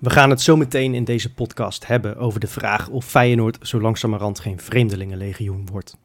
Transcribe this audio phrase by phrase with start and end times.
[0.00, 3.80] We gaan het zo meteen in deze podcast hebben over de vraag of Feyenoord zo
[3.80, 5.96] langzamerhand geen vreemdelingenlegioen wordt.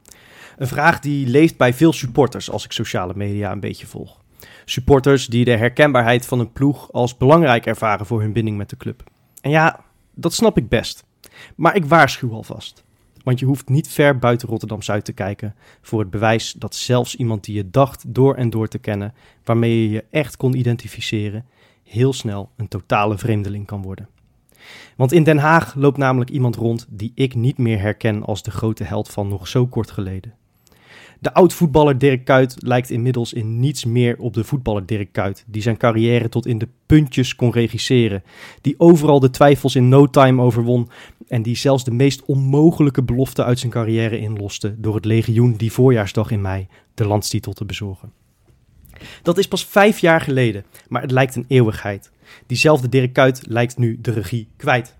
[0.58, 4.22] Een vraag die leeft bij veel supporters als ik sociale media een beetje volg.
[4.66, 8.78] Supporters die de herkenbaarheid van een ploeg als belangrijk ervaren voor hun binding met de
[8.78, 9.04] club.
[9.42, 11.04] En ja, dat snap ik best.
[11.56, 12.84] Maar ik waarschuw alvast.
[13.24, 17.44] Want je hoeft niet ver buiten Rotterdam-Zuid te kijken voor het bewijs dat zelfs iemand
[17.44, 21.46] die je dacht door en door te kennen, waarmee je je echt kon identificeren,
[21.84, 24.10] heel snel een totale vreemdeling kan worden.
[24.96, 28.52] Want in Den Haag loopt namelijk iemand rond die ik niet meer herken als de
[28.52, 30.34] grote held van nog zo kort geleden.
[31.24, 35.62] De oud-voetballer Dirk Kuyt lijkt inmiddels in niets meer op de voetballer Dirk Kuyt, die
[35.62, 38.24] zijn carrière tot in de puntjes kon regisseren,
[38.62, 40.90] die overal de twijfels in no time overwon
[41.28, 45.72] en die zelfs de meest onmogelijke belofte uit zijn carrière inloste door het legioen die
[45.72, 48.23] voorjaarsdag in mei de landstitel te bezorgen.
[49.22, 52.12] Dat is pas vijf jaar geleden, maar het lijkt een eeuwigheid.
[52.48, 54.96] Diezelfde Dirk Kuyt lijkt nu de regie kwijt.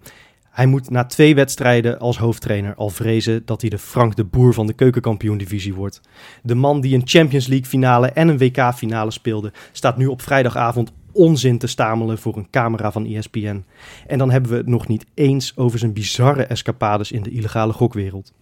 [0.50, 4.54] Hij moet na twee wedstrijden als hoofdtrainer al vrezen dat hij de Frank de Boer
[4.54, 6.02] van de keukenkampioen-divisie wordt.
[6.44, 10.22] De man die een Champions League finale en een WK finale speelde, staat nu op
[10.22, 13.66] vrijdagavond onzin te stamelen voor een camera van ESPN.
[14.08, 17.74] En dan hebben we het nog niet eens over zijn bizarre escapades in de illegale
[17.74, 18.34] gokwereld.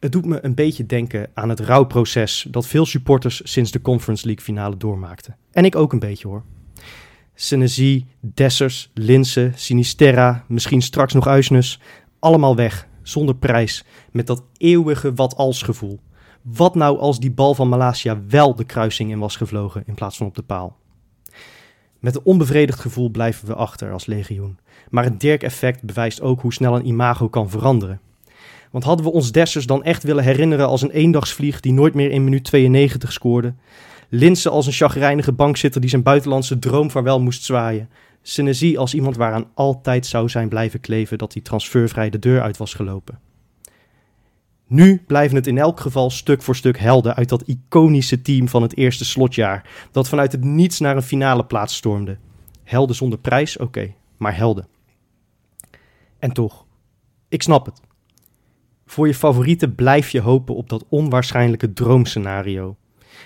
[0.00, 4.26] Het doet me een beetje denken aan het rouwproces dat veel supporters sinds de Conference
[4.26, 5.36] League finale doormaakten.
[5.52, 6.44] En ik ook een beetje hoor.
[7.34, 11.80] Senesi, Dessers, Linse, Sinisterra, misschien straks nog Uisnes.
[12.18, 16.00] Allemaal weg, zonder prijs, met dat eeuwige wat-als gevoel.
[16.42, 20.16] Wat nou als die bal van Malasia wel de kruising in was gevlogen in plaats
[20.16, 20.76] van op de paal?
[21.98, 24.58] Met een onbevredigd gevoel blijven we achter als legioen.
[24.90, 28.00] Maar het Dirk-effect bewijst ook hoe snel een imago kan veranderen.
[28.70, 32.10] Want hadden we ons Dessers dan echt willen herinneren als een eendagsvlieg die nooit meer
[32.10, 33.54] in minuut 92 scoorde?
[34.08, 37.88] Linse als een chagrijnige bankzitter die zijn buitenlandse droom vaarwel moest zwaaien?
[38.22, 42.56] Senesi als iemand waaraan altijd zou zijn blijven kleven dat hij transfervrij de deur uit
[42.56, 43.18] was gelopen?
[44.66, 48.62] Nu blijven het in elk geval stuk voor stuk helden uit dat iconische team van
[48.62, 52.18] het eerste slotjaar, dat vanuit het niets naar een finale plaats stormde.
[52.64, 54.66] Helden zonder prijs, oké, maar helden.
[56.18, 56.64] En toch,
[57.28, 57.80] ik snap het.
[58.90, 62.76] Voor je favorieten blijf je hopen op dat onwaarschijnlijke droomscenario.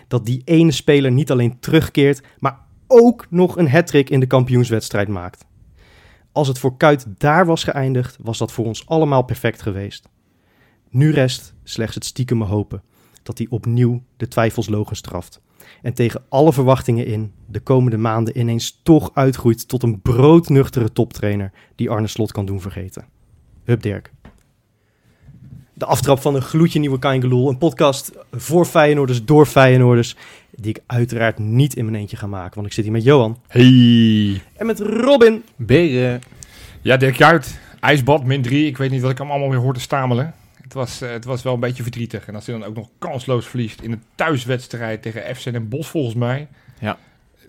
[0.09, 5.09] Dat die ene speler niet alleen terugkeert, maar ook nog een hattrick in de kampioenswedstrijd
[5.09, 5.47] maakt.
[6.33, 10.09] Als het voor Kuit daar was geëindigd, was dat voor ons allemaal perfect geweest.
[10.91, 12.83] Nu rest slechts het stiekeme hopen
[13.23, 15.41] dat hij opnieuw de twijfels logen straft.
[15.83, 21.53] En tegen alle verwachtingen in de komende maanden ineens toch uitgroeit tot een broodnuchtere toptrainer
[21.75, 23.07] die Arne Slot kan doen vergeten.
[23.65, 24.14] Hup Dirk.
[25.75, 27.49] De aftrap van een gloedje nieuwe Kaingeloel.
[27.49, 30.17] Een podcast voor Feyenoorders, door Feyenoorders.
[30.51, 32.55] Die ik uiteraard niet in mijn eentje ga maken.
[32.55, 33.39] Want ik zit hier met Johan.
[33.49, 34.43] Hey.
[34.57, 35.43] En met Robin.
[35.57, 36.23] Beren.
[36.83, 37.59] Ja, Dirk Kuyt.
[37.81, 38.67] IJsbad, min 3.
[38.67, 40.35] Ik weet niet wat ik hem allemaal weer hoor te stamelen.
[40.63, 42.27] Het was, eh, het was wel een beetje verdrietig.
[42.27, 45.91] En als hij dan ook nog kansloos verliest in een thuiswedstrijd tegen FC Den Bosch
[45.91, 46.49] volgens mij.
[46.81, 46.99] Ja.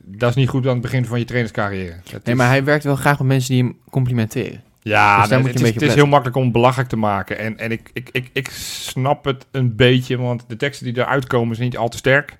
[0.03, 1.95] Dat is niet goed aan het begin van je trainerscarrière.
[2.03, 4.63] Dat Nee, is- maar hij werkt wel graag met mensen die hem complimenteren.
[4.87, 7.37] Ja, Dus daar moet je het, is, het is heel makkelijk om belachelijk te maken.
[7.37, 11.27] En, en ik, ik, ik, ik snap het een beetje, want de teksten die eruit
[11.27, 12.37] komen zijn niet al te sterk.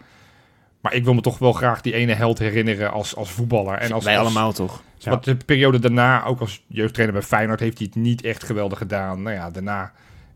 [0.82, 3.78] Maar ik wil me toch wel graag die ene held herinneren als, als voetballer.
[3.78, 4.84] En als, Wij als- allemaal toch?
[4.98, 5.10] Ja.
[5.12, 8.78] Want de periode daarna, ook als jeugdtrainer bij Feyenoord, heeft hij het niet echt geweldig
[8.78, 9.22] gedaan.
[9.22, 9.92] Nou ja, daarna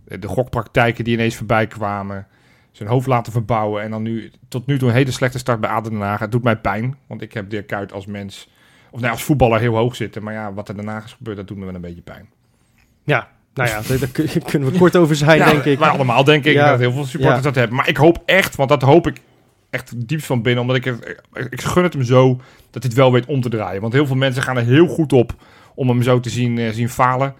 [0.08, 2.28] eh, de gokpraktijken die ineens voorbij kwamen.
[2.72, 3.84] Zijn hoofd laten verbouwen.
[3.84, 6.19] En dan nu tot nu toe een hele slechte start bij ADO Den Haag.
[6.19, 8.50] Het doet mij pijn, want ik heb Dirk Kuyt als mens,
[8.91, 10.24] of nee, als voetballer heel hoog zitten.
[10.24, 12.30] Maar ja, wat er daarna is gebeurd, dat doet me wel een beetje pijn.
[13.03, 15.80] Ja, nou ja, daar, daar kun- kunnen we kort over zijn, Ja, denk ik.
[15.80, 16.69] Wij allemaal denk ik Ja.
[16.69, 17.75] dat heel veel supporters dat hebben.
[17.75, 19.21] Maar ik hoop echt, want dat hoop ik
[19.69, 20.62] echt diepst van binnen.
[20.62, 22.27] Omdat ik het, ik gun het hem zo
[22.71, 23.81] dat hij het wel weet om te draaien.
[23.81, 25.33] Want heel veel mensen gaan er heel goed op
[25.75, 27.33] om hem zo te zien, eh, zien falen.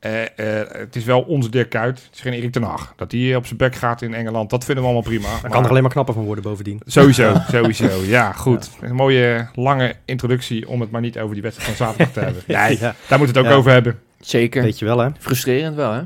[0.00, 2.02] Eh, eh, het is wel onze Dirk Kuyt.
[2.04, 2.92] Het is geen Erik ten Hag.
[2.96, 5.28] Dat hij op zijn bek gaat in Engeland, dat vinden we allemaal prima.
[5.32, 6.80] Daar Maar- kan er alleen maar knapper van worden bovendien.
[6.86, 7.88] Sowieso, sowieso.
[8.04, 8.70] Ja, goed.
[8.80, 12.42] Een mooie lange introductie om het maar niet over die wedstrijd van zaterdag te hebben.
[12.56, 13.52] Nee, Ja, daar moet het ook Ja.
[13.54, 13.98] over hebben.
[14.20, 14.62] Zeker.
[14.62, 15.08] weet je wel, hè?
[15.18, 16.00] Frustrerend wel, hè?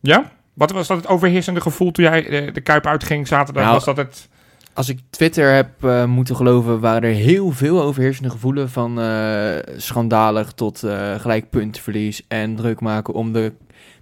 [0.00, 0.30] Ja?
[0.54, 3.62] Wat was dat het overheersende gevoel toen jij de Kuip uitging zaterdag?
[3.62, 4.28] Nou, was dat het...
[4.74, 9.56] Als ik Twitter heb eh, moeten geloven, waren er heel veel overheersende gevoelens van eh,
[9.76, 13.52] schandalig tot eh gelijk puntenverlies en druk maken om de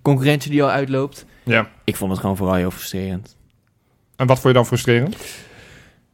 [0.02, 1.26] concurrentie die al uitloopt.
[1.44, 1.68] Ja.
[1.84, 3.36] Ik vond het gewoon vooral heel frustrerend.
[4.16, 5.16] En wat vond je dan frustrerend?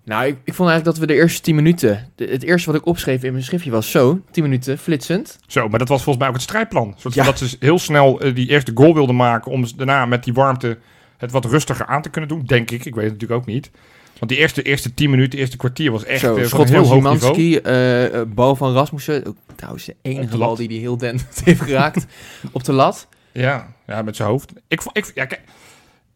[0.04, 2.80] Nou, ik, ik vond eigenlijk dat we de eerste 10 minuten, de- het eerste wat
[2.80, 5.38] ik opschreef in mijn schriftje was zo, 10 minuten, flitsend.
[5.46, 6.96] Zo, maar dat was volgens mij ook het strijdplan.
[7.10, 7.24] Ja.
[7.24, 10.78] Dat ze heel snel die eerste goal wilden maken om daarna met die warmte
[11.16, 12.84] het wat rustiger aan te kunnen doen, denk ik.
[12.84, 13.70] Ik weet het natuurlijk ook niet.
[14.18, 16.76] Want die eerste, eerste 10 minuten, eerste kwartier was echt zo, eh, van een heel
[16.86, 17.18] hoog niveau.
[17.18, 19.36] Zimanski, eh, eh, bal van Rasmussen.
[19.56, 22.06] Trouwens, de enige bal die hij heel den heeft geraakt
[22.52, 23.08] op de lat.
[23.32, 24.52] Ja, ja, met zijn hoofd.
[24.68, 25.40] Ik, ik, ja, kijk,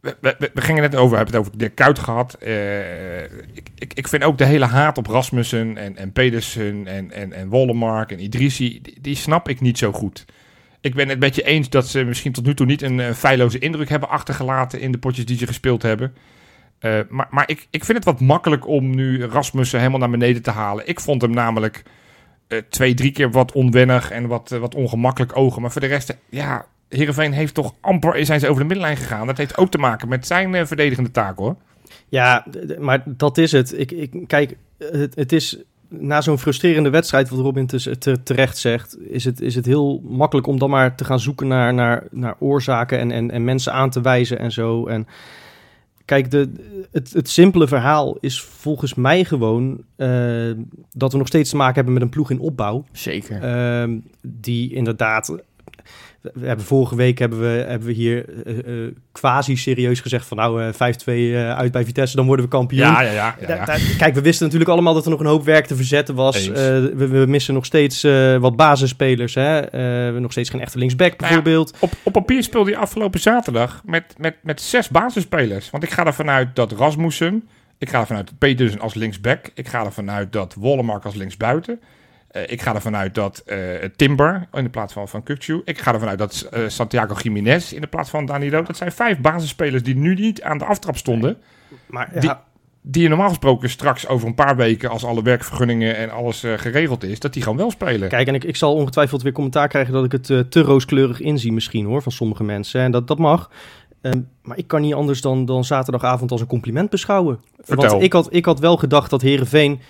[0.01, 2.35] we, we, we- we gingen net over, we hebben het over de Kuit gehad.
[2.35, 7.11] Eh, ik, ik, ik vind ook de hele haat op Rasmussen en, en Pedersen en,
[7.13, 10.25] en, en Wollemark en Idrissi, die, die snap ik niet zo goed.
[10.81, 13.13] Ik ben het met je eens dat ze misschien tot nu toe niet een eh,
[13.13, 16.15] feilloze indruk hebben achtergelaten in de potjes die ze gespeeld hebben.
[16.79, 20.43] Eh, maar maar ik, ik vind het wat makkelijk om nu Rasmussen helemaal naar beneden
[20.43, 20.89] te halen.
[20.89, 21.83] Ik vond hem namelijk
[22.47, 25.63] eh, twee, drie keer wat onwennig en wat, eh, wat ongemakkelijk ogen.
[25.63, 29.27] Maar voor de rest, ja, Heerenveen heeft toch amper zijn ze over de middenlijn gegaan.
[29.27, 31.57] Dat heeft ook te maken met zijn verdedigende taak hoor.
[32.09, 32.47] Ja,
[32.79, 33.79] maar dat is het.
[33.79, 35.59] Ik, ik, kijk, het, het is
[35.89, 40.03] na zo'n frustrerende wedstrijd, wat Robin te, te- terecht zegt, is het, is het heel
[40.05, 43.73] makkelijk om dan maar te gaan zoeken naar, naar, naar oorzaken en, en, en mensen
[43.73, 44.87] aan te wijzen en zo.
[44.87, 45.07] En
[46.09, 46.51] kijk, de,
[46.91, 50.51] het, het simpele verhaal is volgens mij gewoon eh,
[50.91, 52.85] dat we nog steeds te maken hebben met een ploeg in opbouw.
[52.93, 53.43] Zeker.
[53.43, 55.37] Ehm, die inderdaad.
[56.35, 60.37] We hebben vorige week hebben we, hebben we hier eh, eh, quasi serieus gezegd van
[60.37, 60.77] nou eh 5-2
[61.07, 62.81] eh, uit bij Vitesse, dan worden we kampioen.
[62.81, 63.65] Ja, ja, ja.
[63.99, 66.49] kijk, we wisten natuurlijk allemaal dat er nog een hoop werk te verzetten was.
[66.49, 68.03] We, we missen nog steeds
[68.41, 69.35] wat basisspelers.
[69.35, 69.61] Hè?
[69.61, 71.75] We hebben nog steeds geen echte linksback Nou bijvoorbeeld.
[71.79, 75.71] Op, op papier speelde hij afgelopen zaterdag met, met, met zes basisspelers.
[75.71, 77.49] Want ik ga ervan uit dat Rasmussen,
[77.79, 81.15] ik ga ervan uit dat Pedersen als linksback, ik ga ervan uit dat Wollemark als
[81.15, 81.81] linksbuiten.
[82.29, 83.59] Eh, ik ga ervan uit dat eh,
[83.97, 85.61] Timber in de plaats van, van Kukcu.
[85.65, 88.63] Ik ga ervan uit dat eh, Santiago Jiménez in de plaats van Danilo.
[88.63, 91.37] Dat zijn vijf basisspelers die nu niet aan de aftrap stonden.
[91.87, 92.47] Maar Die- ja,
[92.83, 97.05] Die je normaal gesproken straks over een paar weken, als alle werkvergunningen en alles geregeld
[97.05, 98.09] is, dat die gewoon wel spelen.
[98.09, 101.53] Kijk, en ik, ik zal ongetwijfeld weer commentaar krijgen dat ik het te rooskleurig inzie
[101.53, 102.81] misschien hoor, van sommige mensen.
[102.81, 103.51] En dat, dat mag.
[104.01, 107.41] Ehm, maar ik kan niet anders dan, dan zaterdagavond als een compliment beschouwen.
[107.59, 107.91] Vertel.
[107.91, 109.81] Want ik had, ik had wel gedacht dat Herenveen.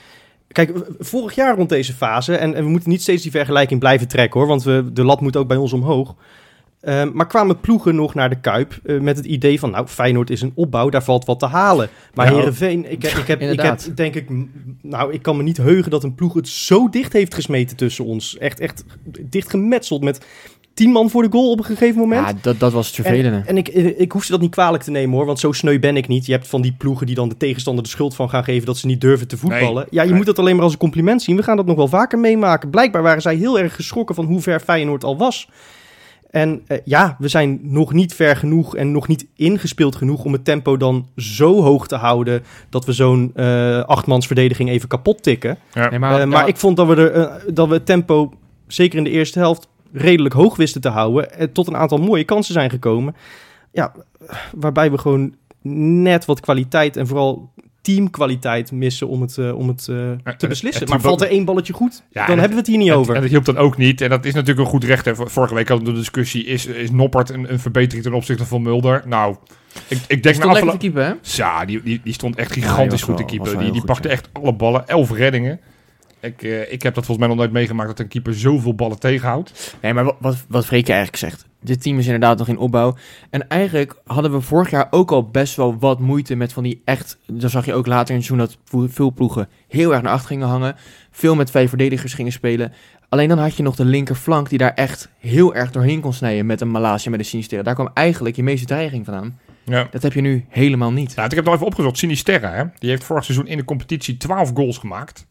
[0.48, 4.08] Kijk, vorig jaar rond deze fase, en, en we moeten niet steeds die vergelijking blijven
[4.08, 6.14] trekken hoor, want we, de lat moet ook bij ons omhoog.
[6.80, 10.30] Ehm, maar kwamen ploegen nog naar de Kuip eh, met het idee van, nou, Feyenoord
[10.30, 11.88] is een opbouw, daar valt wat te halen.
[12.14, 12.36] Maar Ja.
[12.38, 14.28] Herenveen, ik, heb- ik, heb, ik heb denk ik,
[14.82, 18.04] nou, ik kan me niet heugen dat een ploeg het zo dicht heeft gesmeten tussen
[18.04, 18.38] ons.
[18.38, 18.84] Echt, echt
[19.22, 20.26] dicht gemetseld met
[20.78, 22.26] tien man voor de goal op een gegeven moment.
[22.26, 23.36] Ja, dat, dat was het vervelende.
[23.36, 25.78] En, en ik, ik hoef ze dat niet kwalijk te nemen hoor, want zo sneu
[25.78, 26.26] ben ik niet.
[26.26, 28.76] Je hebt van die ploegen die dan de tegenstander de schuld van gaan geven dat
[28.76, 29.86] ze niet durven te voetballen.
[29.90, 30.16] ja, je nee.
[30.16, 31.36] moet dat alleen maar als een compliment zien.
[31.36, 32.70] We gaan dat nog wel vaker meemaken.
[32.70, 35.48] Blijkbaar waren zij heel erg geschrokken van hoe ver Feyenoord al was.
[36.30, 40.32] En eh, ja, we zijn nog niet ver genoeg en nog niet ingespeeld genoeg om
[40.32, 45.58] het tempo dan zo hoog te houden dat we zo'n eh achtmansverdediging even kapot tikken.
[45.72, 45.90] Ja.
[45.90, 48.32] Nee, Maar, maar, maar ja, ik vond dat we, er, eh, dat we het tempo,
[48.66, 51.32] zeker in de eerste helft, redelijk hoog wisten te houden.
[51.38, 53.14] En tot een aantal mooie kansen zijn gekomen.
[53.72, 53.92] Ja,
[54.52, 57.50] waarbij we gewoon net wat kwaliteit en vooral
[57.80, 60.82] teamkwaliteit missen om het, eh, om het eh, en- te beslissen.
[60.82, 62.88] en maar valt er één balletje goed, Ja, dan en- hebben we het hier niet
[62.88, 63.14] En- over.
[63.14, 64.00] En dat hielp dan ook niet.
[64.00, 65.04] En dat is natuurlijk een goed recht.
[65.04, 65.14] Hè.
[65.16, 68.62] Vorige week hadden we de discussie: is, is Noppert een, een verbetering ten opzichte van
[68.62, 69.02] Mulder?
[69.06, 69.36] Nou,
[69.88, 71.12] ik, ik denk stond na lekker te hè?
[71.22, 73.58] Ja, die, die, die stond echt gigantisch goed te keeper.
[73.58, 74.14] Die, die pakte ja.
[74.14, 74.88] echt alle ballen.
[74.88, 75.60] Elf reddingen.
[76.20, 78.98] Ik, eh, ik heb dat volgens mij nog nooit meegemaakt dat een keeper zoveel ballen
[78.98, 79.76] tegenhoudt.
[79.82, 81.46] Nee, maar wat, wat, Freke eigenlijk zegt.
[81.60, 82.96] Dit team is inderdaad nog in opbouw.
[83.30, 86.82] En eigenlijk hadden we vorig jaar ook al best wel wat moeite met van die
[86.84, 87.18] echt...
[87.26, 90.28] Dan zag je ook later in het seizoen dat veel ploegen heel erg naar achter
[90.28, 90.76] gingen hangen.
[91.10, 92.72] Veel met twee verdedigers gingen spelen.
[93.08, 96.46] Alleen dan had je nog de linkerflank die daar echt heel erg doorheen kon snijden
[96.46, 97.64] met een Malaysia met een Sinister.
[97.64, 99.38] Daar kwam eigenlijk je meeste dreiging vandaan.
[99.64, 99.88] Ja.
[99.90, 101.16] Dat heb je nu helemaal niet.
[101.16, 101.98] Nou, ik heb nog even opgezocht.
[101.98, 102.64] Sinisterra, hè?
[102.78, 105.26] die heeft vorig seizoen in de competitie 12 goals gemaakt.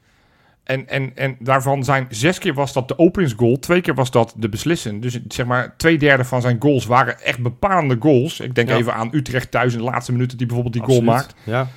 [0.68, 4.34] En, en, en daarvan zijn zes keer was dat de openingsgoal, twee keer was dat
[4.38, 5.02] de beslissing.
[5.02, 8.40] Dus zeg maar twee derde van zijn goals waren echt bepalende goals.
[8.40, 8.76] Ik denk Ja.
[8.76, 11.36] even aan Utrecht thuis in de laatste minuten die bijvoorbeeld die goal maakt.
[11.44, 11.68] Ja.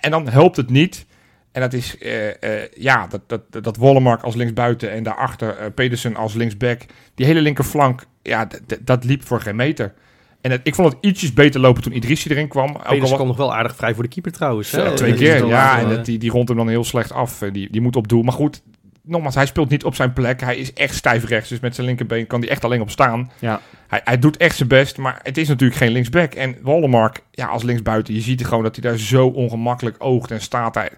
[0.00, 1.06] En dan helpt het niet.
[1.52, 2.28] En dat is, eh,
[2.62, 6.80] eh, ja, dat, dat, dat Wollemark als linksbuiten en daarachter eh, Pedersen als linksback.
[7.14, 8.48] Die hele linkerflank, ja,
[8.80, 9.92] dat liep voor geen meter.
[10.40, 12.68] En het, ik vond het ietsjes beter lopen toen Idrissi erin kwam.
[12.70, 14.70] Ook al Pedersen wa- kwam nog wel aardig vrij voor de keeper trouwens.
[14.70, 14.94] Zo, hè?
[14.94, 15.78] twee keer, ja.
[15.78, 17.42] En dat, die, die rond hem dan heel slecht af.
[17.42, 18.22] Eh, Die, die moet op doel.
[18.22, 18.62] Maar goed,
[19.02, 20.40] nogmaals, hij speelt niet op zijn plek.
[20.40, 21.48] Hij is echt stijf rechts.
[21.48, 23.30] Dus met zijn linkerbeen kan hij echt alleen op staan.
[23.38, 23.60] Ja.
[23.88, 26.32] hij, hij doet echt zijn best, maar het is natuurlijk geen linksback.
[26.34, 30.40] En Wallenmark, ja, als linksbuiten, je ziet gewoon dat hij daar zo ongemakkelijk oogt en
[30.40, 30.74] staat.
[30.74, 30.90] Hij,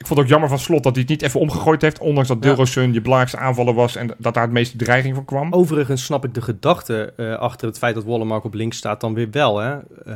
[0.00, 2.28] ik vond het ook jammer van Slot dat hij het niet even omgegooid heeft, ondanks
[2.28, 2.48] dat Ja.
[2.48, 5.52] Dilrosun je belangrijkste aanvaller was en dat daar het meeste dreiging van kwam.
[5.52, 9.14] Overigens snap ik de gedachte eh, achter het feit dat Wallenmark op links staat dan
[9.14, 9.58] weer wel.
[9.58, 9.76] Hè?
[10.06, 10.14] Eh,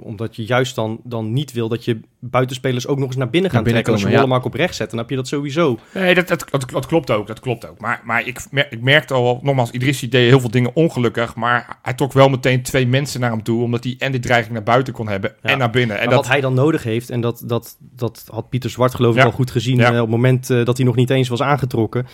[0.00, 3.50] omdat je juist dan, dan niet wil dat je buitenspelers ook nog eens naar binnen
[3.50, 4.04] gaan Naar binnen trekken.
[4.04, 5.78] Als je Wallenmark op rechts zet, dan heb je dat sowieso.
[5.94, 7.26] Nee, dat, dat, dat, dat klopt ook.
[7.26, 7.80] Dat klopt ook.
[7.80, 11.34] Maar, maar ik, mer- ik merkte al, nogmaals, Idrissi deed heel veel dingen ongelukkig.
[11.34, 13.62] Maar hij trok wel meteen twee mensen naar hem toe.
[13.62, 15.50] Omdat hij en die dreiging naar buiten kon hebben Ja.
[15.50, 15.96] en naar binnen.
[15.96, 18.94] En En dat, wat hij dan nodig heeft, en dat, dat, dat had Pieter Zwart
[18.94, 19.26] geloof ik Ja.
[19.26, 19.84] al goed gezien Ja.
[19.88, 22.06] eh, op het moment eh, dat hij nog niet eens was aangetrokken.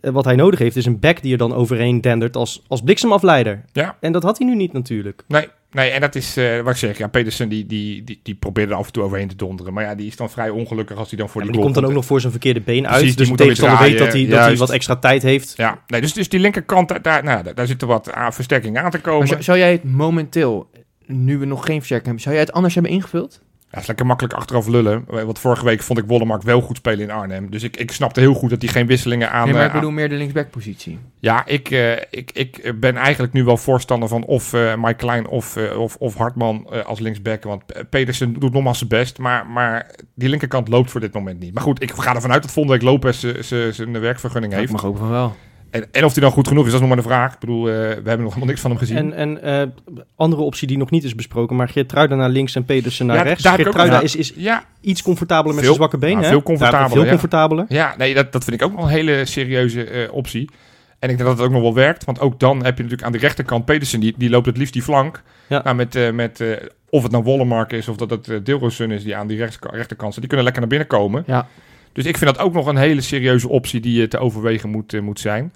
[0.00, 2.82] Eh, wat hij nodig heeft is een back die er dan overheen dendert als, als
[2.82, 3.64] bliksemafleider.
[3.72, 3.96] Ja.
[4.00, 5.22] En dat had hij nu niet natuurlijk.
[5.28, 6.98] Nee, nee, en dat is eh, wat ik zeg.
[6.98, 9.72] Ja, Pedersen die, die, die, die probeerde er af en toe overheen te donderen.
[9.72, 11.74] Maar ja, die is dan vrij ongelukkig als hij dan voor Ja, maar die komt
[11.74, 13.06] dan ook nog voor zijn verkeerde been Precies, uit.
[13.06, 15.52] Dus de moet tegenstander weet dat hij, dat hij wat extra tijd heeft.
[15.56, 18.32] Ja, nee, dus, dus die linkerkant, daar, daar, nou, daar, daar zit er wat aan
[18.32, 19.28] versterking aan te Maar komen.
[19.28, 20.70] zou, zou jij het momenteel,
[21.06, 23.40] nu we nog geen versterking hebben, zou jij het anders hebben ingevuld?
[23.72, 25.04] Ja, het is lekker makkelijk achteraf lullen.
[25.06, 27.50] Want vorige week vond ik Wollemark wel goed spelen in Arnhem.
[27.50, 29.44] Dus ik, ik snapte heel goed dat hij geen wisselingen aan...
[29.44, 30.98] nee, maar eh, ik bedoel meer de linksback-positie.
[31.18, 35.26] Ja, ik, eh, ik, ik ben eigenlijk nu wel voorstander van of eh Mike Klein
[35.28, 37.44] of, eh, of, of Hartman eh, als linksback.
[37.44, 41.54] Want Pedersen doet nogmaals zijn best, maar, maar die linkerkant loopt voor dit moment niet.
[41.54, 44.58] Maar goed, ik ga ervan uit dat volgende week Lopez eh, z'n- zijn werkvergunning Ik
[44.58, 44.72] heeft.
[44.72, 45.36] mag ook van wel.
[45.70, 47.32] En, en of hij dan goed genoeg is, dat is nog maar de vraag.
[47.32, 48.96] Ik bedoel, eh, we hebben nog helemaal niks van hem gezien.
[48.96, 52.64] En, en eh, andere optie die nog niet is besproken, maar Geertruida naar links en
[52.64, 53.46] Pedersen naar Ja, rechts.
[53.46, 56.14] ook Geertruida nog- is, is ja, iets comfortabeler met Veel- zijn zwakke benen.
[56.14, 56.32] nou, hè?
[56.32, 57.08] veel comfortabeler, Ja, veel ja.
[57.10, 57.64] comfortabeler.
[57.68, 60.50] ja nee, dat, dat vind ik ook wel een hele serieuze eh, optie.
[60.98, 62.04] En ik denk dat het ook nog wel werkt.
[62.04, 64.72] Want ook dan heb je natuurlijk aan de rechterkant Pedersen, die, die loopt het liefst
[64.72, 65.22] die flank.
[65.46, 65.60] Ja.
[65.64, 66.44] Nou, met, met,
[66.90, 70.10] of het nou Wollemark is of dat het Dilrosun is die aan die rechts, rechterkant
[70.12, 70.20] zit.
[70.20, 71.22] Die kunnen lekker naar binnen komen.
[71.26, 71.46] Ja.
[71.92, 74.94] Dus ik vind dat ook nog een hele serieuze optie die eh, te overwegen moet,
[74.94, 75.52] eh, moet zijn.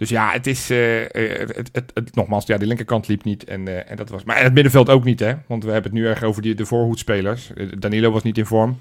[0.00, 3.44] Dus ja, het is eh, eh, het, het, het, nogmaals, ja, de linkerkant liep niet.
[3.44, 5.32] En, eh, en dat was, maar het middenveld ook niet, hè?
[5.46, 7.50] Want we hebben het nu erg over die, de voorhoedspelers.
[7.78, 8.78] Danilo was niet in vorm.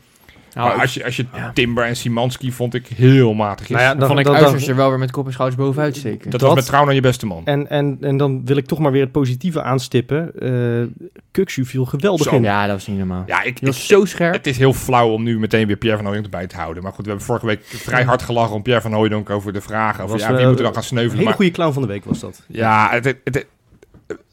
[0.54, 1.52] Nou, maar als je, als je ja.
[1.54, 3.70] Timber en Simanski vond ik heel matig.
[3.70, 5.96] Nou ja, dan vond ik Uivers dan- er wel weer met kop en schouders bovenuit
[5.98, 6.30] steken.
[6.30, 7.42] dat, dat- was met trouw naar je beste man.
[7.46, 10.32] En, en, en dan wil ik toch maar weer het positieve aanstippen.
[10.40, 12.36] Eh Kuksu viel geweldig Zo.
[12.36, 12.42] in.
[12.44, 13.24] Ja, dat was niet normaal.
[13.28, 14.34] Ja, ik, was zo scherp.
[14.34, 16.84] het is heel flauw om nu meteen weer Pierre van Hooydonk erbij te houden.
[16.84, 19.62] Maar goed, we hebben vorige week vrij hard gelachen om Pierre van Hooydonk over de
[19.62, 20.04] vragen.
[20.04, 21.16] Over Was, ja, wie eh, moet er dan gaan Een sneuvelen?
[21.18, 22.44] hele Maar, goede clown van de week was dat.
[22.48, 23.46] ja, het, het, het-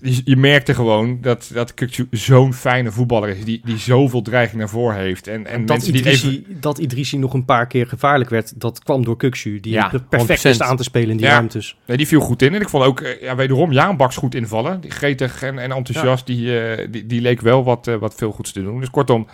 [0.00, 3.44] je, je merkte gewoon dat, dat Kukçu zo'n fijne voetballer is.
[3.44, 5.26] Die, die zoveel dreiging naar voren heeft.
[5.26, 6.60] En, en dat, mensen die Idrissi, even...
[6.60, 9.60] dat Idrissi nog een paar keer gevaarlijk werd, dat kwam door Kuksu.
[9.60, 10.50] Die Ja, per- perfect 100%.
[10.50, 11.32] is aan te spelen in die Ja.
[11.32, 11.76] ruimtes.
[11.86, 12.54] Nee, die viel goed in.
[12.54, 14.80] En ik vond ook, eh, ja, wederom, Jaan Baks goed invallen.
[14.80, 16.26] Die gretig en, en enthousiast.
[16.26, 18.80] Die, eh, die, die leek wel wat, eh, wat veel goeds te doen.
[18.80, 19.26] Dus kortom,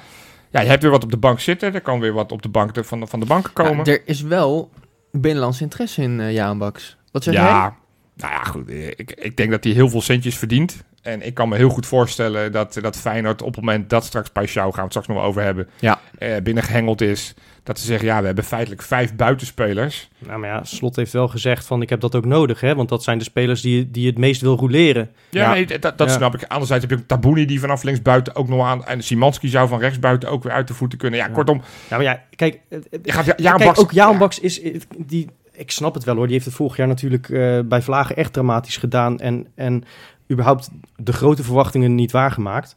[0.50, 1.74] ja, je hebt weer wat op de bank zitten.
[1.74, 3.84] Er kan weer wat op de bank de- van, de- van de bank komen.
[3.84, 4.70] Ja, er is wel
[5.12, 6.96] binnenlands interesse in uh, Jaan Baks.
[7.12, 7.72] Wat zeg jij?
[8.16, 8.68] Nou ja, goed.
[8.68, 10.84] eh, Ik, ik denk dat hij heel veel centjes verdient.
[11.02, 14.28] En ik kan me heel goed voorstellen dat, dat Feyenoord op het moment dat straks
[14.30, 16.00] Paixão, gaan we het straks nog wel over hebben, Ja.
[16.18, 17.34] eh, binnengehengeld is.
[17.62, 20.10] Dat ze zeggen, ja, we hebben feitelijk vijf buitenspelers.
[20.18, 22.74] Nou, maar ja, Slot heeft wel gezegd van ik heb dat ook nodig, hè?
[22.74, 25.10] Want dat zijn de spelers die, die het meest wil roleren.
[25.30, 25.52] Ja, Ja.
[25.52, 26.14] Nee, dat, dat Ja.
[26.14, 26.42] snap ik.
[26.42, 28.84] Anderzijds heb je ook Tabouni die vanaf linksbuiten ook nog aan...
[28.86, 31.18] En Simanski zou van rechtsbuiten ook weer uit de voeten kunnen.
[31.20, 31.32] Ja, Ja.
[31.32, 31.56] kortom,
[31.90, 33.78] Ja, maar ja, kijk, eh, eh, je gaat Ja- Jaan kijk Baks...
[33.80, 34.18] ook Jaan ja.
[34.18, 34.60] Baks is,
[34.98, 38.16] die, ik snap het wel hoor, die heeft het vorig jaar natuurlijk eh, bij Vlagen
[38.16, 39.84] echt dramatisch gedaan en, en
[40.30, 42.76] überhaupt de grote verwachtingen niet waargemaakt.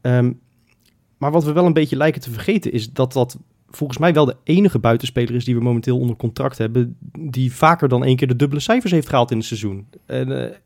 [0.00, 0.32] Ehm,
[1.18, 3.38] maar wat we wel een beetje lijken te vergeten is dat dat
[3.70, 7.88] volgens mij wel de enige buitenspeler is die we momenteel onder contract hebben, die vaker
[7.88, 9.86] dan één keer de dubbele cijfers heeft gehaald in het seizoen.
[10.06, 10.56] En, eh,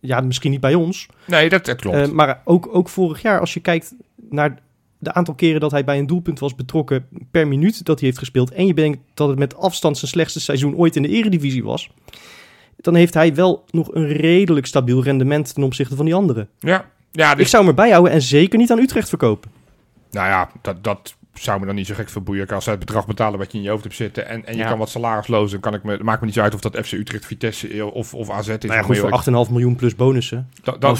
[0.00, 1.96] ja, misschien niet bij ons, Nee, dat, dat klopt.
[1.96, 3.94] eh, maar ook, ook vorig jaar, als je kijkt
[4.30, 4.58] naar
[4.98, 8.20] de aantal keren dat hij bij een doelpunt was betrokken per minuut dat hij heeft
[8.20, 8.50] gespeeld.
[8.50, 11.90] En je bedenkt dat het met afstand zijn slechtste seizoen ooit in de eredivisie was.
[12.76, 16.48] Dan heeft hij wel nog een redelijk stabiel rendement ten opzichte van die anderen.
[16.58, 19.50] ja, ja dus, Ik zou hem erbij houden en zeker niet aan Utrecht verkopen.
[20.10, 22.48] nou ja, dat, dat zou me dan niet zo gek verboeien.
[22.48, 24.28] Als zij het bedrag betalen wat je in je hoofd hebt zitten...
[24.28, 24.68] en, en je Ja.
[24.68, 25.50] kan wat salarisloos...
[25.50, 28.14] dan kan ik me, maakt me niet zo uit of dat FC Utrecht, Vitesse of,
[28.14, 28.56] of AZ is.
[28.60, 30.50] Nou ja, goed, voor 8,5 miljoen plus bonussen.
[30.62, 30.96] Dan, dan,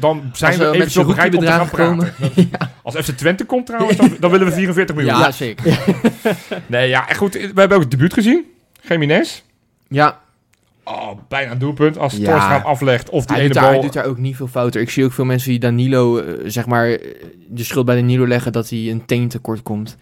[0.00, 2.12] dan zijn Als we eventueel zo'n bereid om te gaan praten.
[2.82, 5.18] Als FC Twente komt trouwens, dan, dan willen we 44 miljoen.
[5.18, 5.78] Ja, zeker.
[6.66, 7.32] Nee, ja, en goed.
[7.32, 8.44] We hebben ook het debuut gezien.
[8.88, 9.42] Jiménez.
[9.88, 10.20] Ja,
[10.90, 11.98] Oh, bijna een doelpunt.
[11.98, 12.48] Als Ja.
[12.52, 13.82] Hem aflegt of die hij ene doet, daar, hij bal...
[13.82, 14.80] doet daar ook niet veel fouten.
[14.80, 16.98] Ik zie ook veel mensen die Danilo, eh, zeg maar, eh,
[17.48, 19.96] de schuld bij Danilo leggen dat hij een teen tekort komt.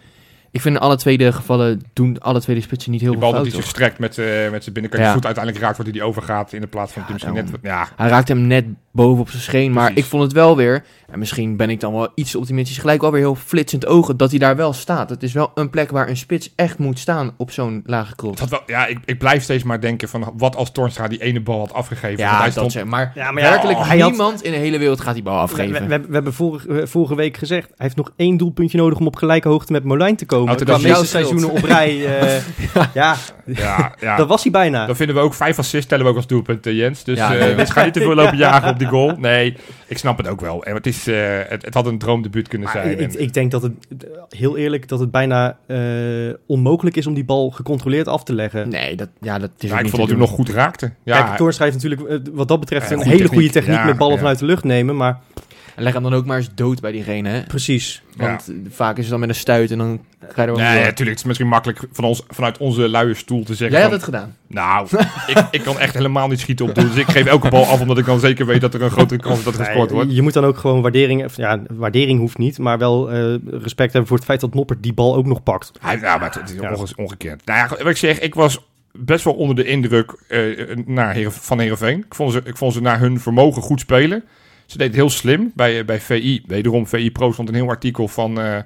[0.51, 3.19] Ik vind in alle twee de gevallen doen alle twee de spitsen niet heel Die
[3.19, 3.71] veel bal dat hij fouten.
[3.71, 5.13] zich strekt met, eh, met zijn binnenkant Ja.
[5.13, 7.45] voet uiteindelijk raakt, wordt hij die overgaat in de plaats van Ja, misschien net...
[7.45, 7.61] daarom.
[7.63, 8.65] Ja, Hij raakt hem net
[9.03, 9.71] bovenop zijn scheen.
[9.71, 10.03] Maar Precies.
[10.03, 13.11] ik vond het wel weer, en misschien ben ik dan wel iets optimistisch, gelijk wel
[13.11, 15.09] weer heel flitsend ogen dat hij daar wel staat.
[15.09, 18.41] Het is wel een plek waar een spits echt moet staan op zo'n lage cross.
[18.49, 21.59] Wel, ja, ik, ik blijf steeds maar denken van wat als Toornstra die ene bal
[21.59, 22.17] had afgegeven.
[22.17, 23.11] Ja, hij dat stond, zeg maar.
[23.15, 25.87] Ja, maar ja, werkelijk had- niemand in de hele wereld gaat die bal afgeven.
[25.87, 29.07] we, we hebben vorige, eh, vorige week gezegd, hij heeft nog één doelpuntje nodig om
[29.07, 30.51] op gelijke hoogte met Molijn te komen.
[30.51, 32.19] Oh, toen Qua was meeste jouw seizoenen op rij.
[32.19, 32.41] eh,
[32.93, 33.15] ja,
[33.45, 34.15] ja, ja.
[34.17, 34.85] dat was hij bijna.
[34.85, 37.03] Dan vinden we ook vijf assists tellen we ook als doelpunt, eh, Jens.
[37.03, 37.55] Dus Ja, ja, nee.
[37.55, 39.11] we gaan niet te veel lopen jagen op die goal.
[39.29, 39.55] Nee,
[39.87, 40.63] ik snap het ook wel.
[40.63, 42.99] En het, is, eh, het, het had een droomdebuut kunnen Maar zijn.
[42.99, 43.71] ik, En- ik denk dat het,
[44.29, 45.77] heel eerlijk, dat het bijna eh,
[46.47, 48.69] onmogelijk is om die bal gecontroleerd af te leggen.
[48.69, 50.91] Nee, dat, ja, dat is ja, ook ik niet vond dat hij nog goed raakte.
[51.03, 53.83] Ja, Kijk, Toornstra heeft natuurlijk eh, wat dat betreft Ja, een goede hele goede techniek.
[53.83, 54.19] met ballen ja.
[54.19, 55.19] vanuit de lucht nemen, maar
[55.79, 57.41] En leg hem dan ook maar eens dood bij diegene, hè?
[57.43, 58.01] precies.
[58.17, 60.73] Want vaak is het dan met een stuit en dan ga je er wel Nee,
[60.75, 60.83] door.
[60.83, 61.09] natuurlijk.
[61.09, 63.71] Het is misschien makkelijk van ons, vanuit onze luie stoel te zeggen.
[63.71, 64.35] Jij had het gedaan.
[64.47, 64.87] Nou,
[65.27, 66.87] ik, ik kan echt helemaal niet schieten op doel.
[66.87, 69.19] Dus ik geef elke bal af, omdat ik dan zeker weet dat er een grotere
[69.21, 70.15] kans is dat er gescoord wordt.
[70.15, 74.07] je moet dan ook gewoon waardering, ja, waardering hoeft niet, maar wel eh, respect hebben
[74.07, 75.71] voor het feit dat Noppert die bal ook nog pakt.
[75.79, 76.73] Hij, nou, maar het, het is Ja.
[76.73, 77.45] onge- ongekend.
[77.45, 78.59] Nou ja, wat ik zeg, ik was
[78.91, 80.41] best wel onder de indruk eh,
[80.85, 81.97] naar Heeren, van Heerenveen.
[81.97, 84.23] Ik vond, ze, ik vond ze naar hun vermogen goed spelen.
[84.69, 86.43] Ze deden het heel slim bij, eh, bij VI.
[86.47, 88.57] Wederom, VI Pro stond een heel artikel van, eh,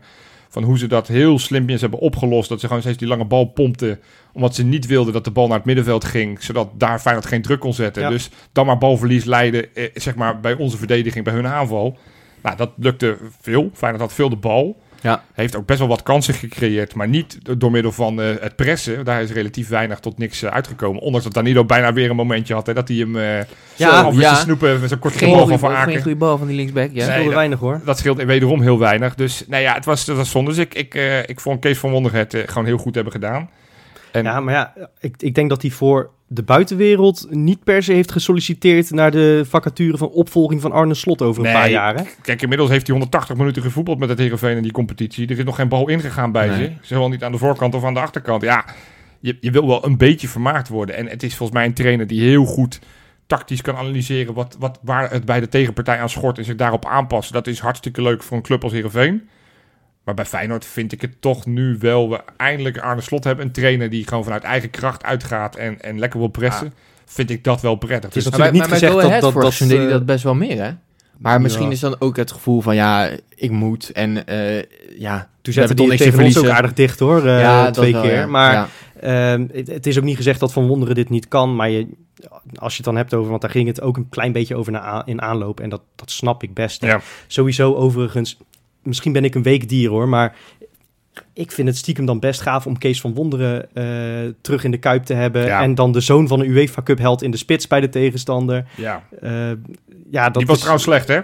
[0.49, 2.49] van hoe ze dat heel slimpjes hebben opgelost.
[2.49, 3.99] Dat ze gewoon steeds die lange bal pompten.
[4.33, 6.43] Omdat ze niet wilden dat de bal naar het middenveld ging.
[6.43, 8.03] Zodat daar Feyenoord geen druk kon zetten.
[8.03, 8.09] Ja.
[8.09, 11.97] Dus dan maar balverlies leiden, eh, zeg maar, bij onze verdediging, bij hun aanval.
[12.41, 13.69] Nou, dat lukte veel.
[13.73, 14.81] Feyenoord had veel de bal.
[15.03, 15.23] Ja.
[15.33, 19.05] Heeft ook best wel wat kansen gecreëerd, maar niet door middel van eh, het pressen.
[19.05, 21.01] Daar is relatief weinig tot niks eh, uitgekomen.
[21.01, 22.65] Ondanks dat Danilo bijna weer een momentje had.
[22.67, 23.45] Hè, dat hij hem eh Ja,
[23.75, 24.35] ja, of ja.
[24.35, 26.01] snoepen met zo'n korte Geen bal goede van Van bal, geen Aken.
[26.01, 27.07] goede bal van die linksback, ja.
[27.07, 27.81] Nee, dat- weinig hoor.
[27.85, 29.15] Dat scheelt wederom heel weinig.
[29.15, 30.49] Dus nou ja, het was, het was zonde.
[30.49, 33.13] Dus ik, ik, eh, ik vond Kees van Wonder het eh, gewoon heel goed hebben
[33.13, 33.49] gedaan.
[34.13, 37.93] En Ja, maar ja, ik, ik denk dat hij voor de buitenwereld niet per se
[37.93, 41.61] heeft gesolliciteerd naar de vacature van opvolging van Arne Slot over een Nee.
[41.61, 41.95] paar jaar.
[41.95, 42.03] hè?
[42.21, 45.27] kijk, inmiddels heeft hij 180 minuten gevoetbald met het Heerenveen in die competitie.
[45.27, 46.57] Er is nog geen bal ingegaan bij Nee.
[46.57, 46.71] ze.
[46.81, 48.41] Zowel niet aan de voorkant of aan de achterkant.
[48.41, 48.65] Ja,
[49.19, 50.95] je, je wil wel een beetje vermaakt worden.
[50.95, 52.79] En het is volgens mij een trainer die heel goed
[53.27, 56.85] tactisch kan analyseren wat, wat, waar het bij de tegenpartij aan schort en zich daarop
[56.85, 57.33] aanpassen.
[57.33, 59.29] Dat is hartstikke leuk voor een club als Heerenveen.
[60.03, 62.09] Maar bij Feyenoord vind ik het toch nu wel...
[62.09, 63.45] We eindelijk Arne Slot hebben.
[63.45, 66.73] Een trainer die gewoon vanuit eigen kracht uitgaat en, en lekker wil pressen.
[67.05, 68.09] Vind ik dat wel prettig.
[68.13, 70.23] Het is Dus bij, niet gezegd dat- dat- dat, seizoen deed hij eh, dat best
[70.23, 70.71] wel meer, hè?
[71.17, 71.71] Maar misschien Ja.
[71.71, 74.55] is dan ook het gevoel van, ja, ik moet en eh,
[74.97, 75.29] ja...
[75.41, 76.53] Toen we hebben zette toch hij niks te tegen ons ook verliezen.
[76.55, 78.13] aardig dicht hoor, eh, ja, dat twee wel, keer.
[78.13, 78.25] ja.
[78.27, 78.67] Maar Ja.
[79.33, 81.55] ehm, het, het is ook niet gezegd dat Van Wonderen dit niet kan.
[81.55, 81.87] Maar je,
[82.55, 84.71] als je het dan hebt over, want daar ging het ook een klein beetje over
[84.71, 85.59] na, in aanloop.
[85.59, 86.85] En dat, dat snap ik best.
[87.27, 88.37] Sowieso overigens,
[88.83, 90.35] misschien ben ik een weekdier hoor, maar
[91.33, 94.77] ik vind het stiekem dan best gaaf om Kees van Wonderen eh, terug in de
[94.77, 95.45] Kuip te hebben.
[95.45, 95.61] Ja.
[95.61, 98.65] En dan de zoon van een UEFA Cup held in de spits bij de tegenstander.
[98.77, 99.03] ja.
[99.21, 99.31] Eh,
[100.11, 101.19] ja, dat Die was is- trouwens slecht, hè?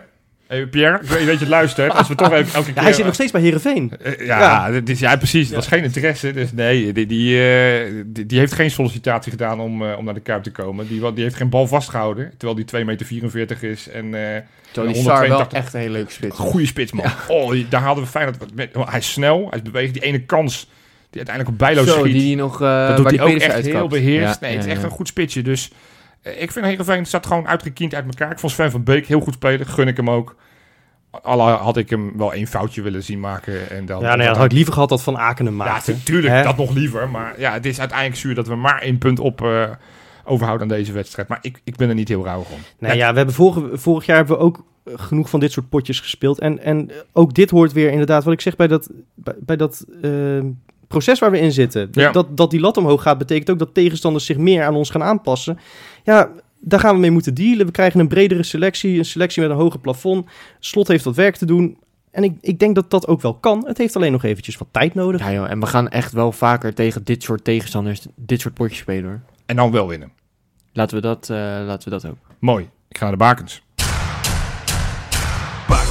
[0.49, 1.93] Hey, Pierre, ik weet, je weet je het luistert.
[1.93, 2.75] Als we toch even elke keer...
[2.75, 3.91] Ja, hij zit nog steeds bij Herenveen.
[4.01, 4.71] Eh, ja, Ja.
[4.71, 5.45] dit is, ja, precies.
[5.47, 6.33] Het was geen interesse.
[6.33, 10.13] Dus nee, die, die, eh, die, die heeft geen sollicitatie gedaan om, eh, om naar
[10.13, 10.88] de Kuip te komen.
[10.88, 12.31] Die, die heeft geen bal vastgehouden.
[12.38, 13.89] Terwijl die 2,44 meter is.
[13.89, 15.57] En eh Ja, wel 182.
[15.59, 16.35] echt een hele leuke spits.
[16.38, 17.05] goede spits, man.
[17.27, 18.33] Oh, die- daar hadden we fijn.
[18.55, 19.93] Dat, oh, hij is snel, hij is bewegend.
[19.93, 20.69] Die ene kans
[21.09, 22.13] die uiteindelijk op Bijlo Zo, schiet.
[22.13, 22.62] die die nog...
[22.62, 24.33] eh dat doet hij ook echt heel beheerst.
[24.33, 24.85] Ja, nee, het is ja, echt ja.
[24.88, 25.41] een goed spitsje.
[25.41, 25.75] Dus eh,
[26.21, 28.32] ik vind Heerenveen staat gewoon uitgekiend uit elkaar.
[28.32, 29.67] Ik vond Sven van Beek heel goed spelen.
[29.67, 30.36] Gun ik hem ook.
[31.12, 33.69] Alle had ik hem wel één foutje willen zien maken.
[33.69, 35.91] En dan, Ja, nee, dat had ik liever gehad dat Van Aken hem maakte.
[35.91, 37.10] Ja, natuurlijk, dat nog liever.
[37.10, 39.63] Maar ja, het is uiteindelijk zuur dat we maar één punt op eh,
[40.23, 41.27] overhouden aan deze wedstrijd.
[41.27, 42.60] Maar ik, ik ben er niet heel rauw om.
[42.79, 45.69] Nou ja, we hebben vorige, vorig jaar hebben we ook eh, genoeg van dit soort
[45.69, 46.39] potjes gespeeld.
[46.39, 49.86] En, en ook dit hoort weer inderdaad, wat ik zeg bij dat, bij, bij dat
[50.01, 50.12] eh,
[50.89, 51.88] proces waar we in zitten.
[51.91, 52.12] Ja.
[52.12, 55.04] Dat, dat die lat omhoog gaat, betekent ook dat tegenstanders zich meer aan ons gaan
[55.04, 55.60] aanpassen.
[56.04, 57.65] Ja, daar gaan we mee moeten dealen.
[57.65, 60.30] We krijgen een bredere selectie, een selectie met een hoger plafond.
[60.60, 61.78] Slot heeft wat werk te doen.
[62.12, 63.67] En ik, ik denk dat dat ook wel kan.
[63.67, 65.21] Het heeft alleen nog eventjes wat tijd nodig.
[65.21, 68.80] Ja, joh, en we gaan echt wel vaker tegen dit soort tegenstanders, dit soort potjes
[68.80, 69.21] spelen, hoor.
[69.45, 70.12] En dan wel winnen.
[70.73, 72.17] Laten we dat, eh, laten we dat ook.
[72.39, 72.69] Mooi.
[72.89, 73.62] Ik ga naar de bakens.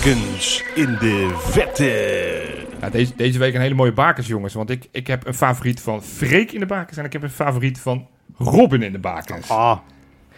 [0.09, 2.91] Bakens in de vette.
[2.91, 4.55] Deze, deze week een hele mooie bakens, jongens.
[4.55, 6.97] Want ik, ik heb een favoriet van Freek in de bakens.
[6.97, 8.07] En ik heb een favoriet van
[8.39, 9.49] Robin in de bakens.
[9.51, 9.79] Ah,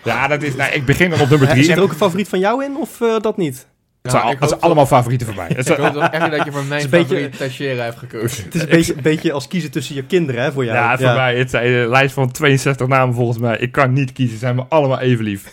[0.05, 0.55] Ja, dat is...
[0.55, 1.65] Nou, ik begin dan op nummer drie.
[1.65, 3.67] zit er ook een favoriet van jou in of eh, dat niet?
[4.03, 5.49] Het zijn, al- het zijn allemaal favorieten voor mij.
[5.49, 8.45] Ik hoop toch echt dat je voor mijn beetje- favoriet Teixeira hebt gekozen.
[8.45, 10.77] Het is een beetje, een beetje als kiezen tussen je kinderen hè, voor jou.
[10.77, 11.37] Ja, voor mij.
[11.39, 13.57] Het zijn een lijst van 62 namen volgens mij.
[13.59, 14.33] Ik kan niet kiezen.
[14.35, 15.45] Ze zijn me allemaal even lief.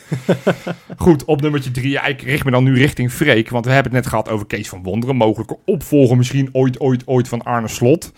[0.97, 1.89] Goed, op nummertje drie.
[1.89, 3.49] Ja, ik richt me dan nu richting Freek.
[3.49, 5.15] Want we hebben het net gehad over Kees van Wonderen.
[5.15, 8.11] Mogelijke opvolger misschien ooit, ooit, ooit van Arne Slot.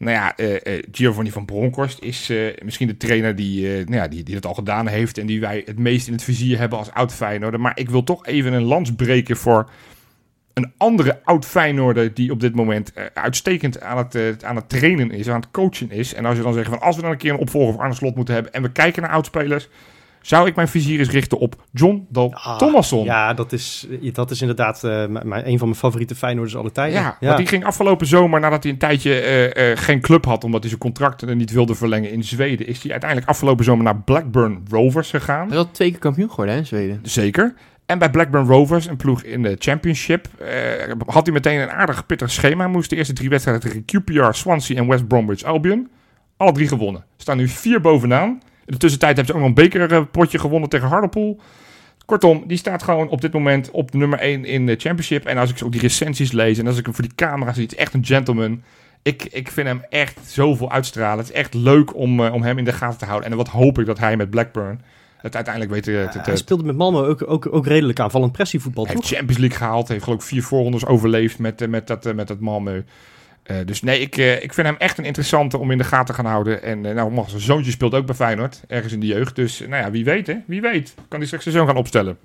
[0.00, 3.96] Nou ja, eh, eh, Giovanni van Bronckhorst is eh, misschien de trainer die, eh, nou
[3.96, 6.58] ja, die, die het al gedaan heeft en die wij het meest in het vizier
[6.58, 7.60] hebben als oud Feyenoorder.
[7.60, 9.70] Maar ik wil toch even een lans breken voor
[10.54, 15.28] een andere oud Feyenoorder die op dit moment uitstekend aan het, aan het trainen is,
[15.28, 16.14] aan het coachen is.
[16.14, 17.94] En als je dan zegt van als we dan een keer een opvolger voor Arne
[17.94, 19.68] Slot moeten hebben en we kijken naar oudspelers,
[20.20, 23.04] zou ik mijn vizier eens richten op John Dal Ah, Thomasson.
[23.04, 27.00] Ja, dat is, dat is inderdaad eh, mijn- een van mijn favoriete Feyenoorders alle tijden.
[27.00, 30.44] Ja, want die ging afgelopen zomer, nadat hij een tijdje eh, eh, geen club had,
[30.44, 33.96] omdat hij zijn contract niet wilde verlengen in Zweden, is hij uiteindelijk afgelopen zomer naar
[33.96, 35.48] Blackburn Rovers gegaan.
[35.48, 36.98] Hij is al twee keer kampioen geworden hè, in Zweden.
[37.02, 37.54] Zeker.
[37.86, 40.48] En bij Blackburn Rovers, een ploeg in de Championship, eh,
[41.06, 42.68] had hij meteen een aardig pittig schema.
[42.68, 45.88] Moest de eerste drie wedstrijden tegen QPR, Swansea en West Bromwich Albion.
[46.36, 47.04] Alle drie gewonnen.
[47.16, 48.40] Staan nu vier bovenaan.
[48.70, 51.40] In de tussentijd hebben ze ook nog een bekerpotje gewonnen tegen Hartlepool.
[52.04, 55.24] Kortom, die staat gewoon op dit moment op de nummer 1 in de Championship.
[55.24, 57.62] En als ik ook die recensies lees en als ik hem voor die camera zie,
[57.62, 58.62] het is echt een gentleman.
[59.02, 61.18] Ik, ik vind hem echt zoveel uitstralen.
[61.18, 63.30] Het is echt leuk om, eh, om hem in de gaten te houden.
[63.30, 64.80] En wat hoop ik dat hij met Blackburn
[65.16, 68.84] het uiteindelijk weet te, te, Hij speelde met Malmö ook, ook, ook redelijk aanvallend pressievoetbal,
[68.86, 69.88] hij heeft Champions League gehaald.
[69.88, 72.84] Heeft geloof ik vier voorrondes overleefd met, eh, met, dat, eh, met dat Malmö.
[73.42, 76.06] Eh, dus nee, ik, eh, ik vind hem echt een interessante om in de gaten
[76.06, 76.62] te gaan houden.
[76.62, 78.62] En eh, nou, zijn zoontje speelt ook bij Feyenoord.
[78.66, 79.36] Ergens in de jeugd.
[79.36, 80.36] Dus nou ja, wie weet hè.
[80.46, 80.94] Wie weet.
[81.08, 82.18] Kan hij straks zijn zoon gaan opstellen.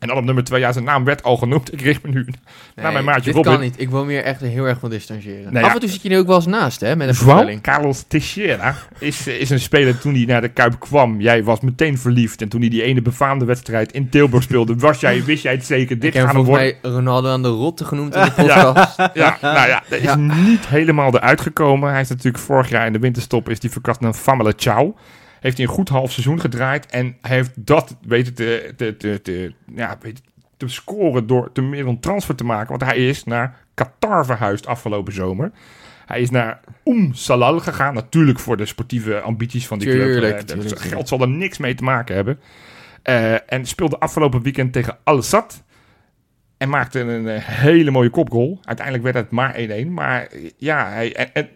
[0.00, 0.60] En dan op nummer twee.
[0.60, 1.72] Ja, zijn naam werd al genoemd.
[1.72, 2.26] Ik richt me nu
[2.74, 3.52] naar mijn maatje dit Robin.
[3.52, 3.74] kan niet.
[3.80, 5.52] Ik wil meer echt heel erg van distancieren.
[5.52, 5.74] Nee, Af ja.
[5.74, 7.14] en toe zit je er ook wel eens naast, hè, met een
[7.58, 7.60] João.
[7.60, 11.20] Carlos Teixeira is, eh, is een speler toen hij naar de Kuip kwam.
[11.20, 12.42] Jij was meteen verliefd.
[12.42, 15.66] En toen hij die ene befaamde wedstrijd in Tilburg speelde, was jij, wist jij het
[15.66, 15.94] zeker.
[15.96, 16.74] Ik Dit hem volgens worden.
[16.82, 18.96] mij Ronaldo aan de rotte genoemd in de podcast.
[19.14, 20.14] Ja, nou ja, dat is Ja.
[20.16, 21.90] niet helemaal eruit gekomen.
[21.92, 24.94] Hij is natuurlijk vorig jaar in de winterstop is die verkast naar Famele Ciao.
[25.40, 26.86] Heeft hij een goed half seizoen gedraaid.
[26.86, 30.24] En hij heeft dat weten te, te, te, te, ja, weten
[30.56, 32.68] te scoren door te meer een transfer te maken.
[32.68, 35.50] Want hij is naar Qatar verhuisd afgelopen zomer.
[36.06, 37.94] Hij is naar Oum Salal gegaan.
[37.94, 40.32] Natuurlijk voor de sportieve ambities van die Tuurlijk, club.
[40.32, 42.40] Eh, tuurlijk, geld zal er niks mee te maken hebben.
[43.02, 45.62] Eh, en speelde afgelopen weekend tegen Al Sadd.
[46.56, 48.60] En maakte een eh, hele mooie kopgoal.
[48.64, 49.86] Uiteindelijk werd het maar 1-1.
[49.90, 51.48] Maar ja, hij, en, en-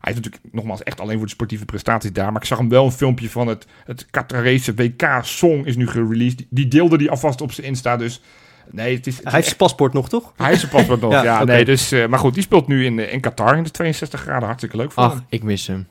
[0.00, 2.32] hij is natuurlijk nogmaals echt alleen voor de sportieve prestaties daar.
[2.32, 6.38] Maar ik zag hem wel een filmpje van het, het Qatarese WK-song is nu gereleased.
[6.38, 7.96] Die, die deelde hij alvast op zijn Insta.
[7.96, 8.22] Dus
[8.70, 9.14] nee, het is...
[9.14, 10.32] het is Hij heeft zijn paspoort nog, toch?
[10.36, 11.12] hij is zijn paspoort nog.
[11.12, 13.70] Ja, nee, dus, eh, maar goed, die speelt nu in, eh, in Qatar in de
[13.70, 14.44] 62 graden.
[14.44, 15.24] Hartstikke leuk voor Ach, hem.
[15.28, 15.86] ik mis hem.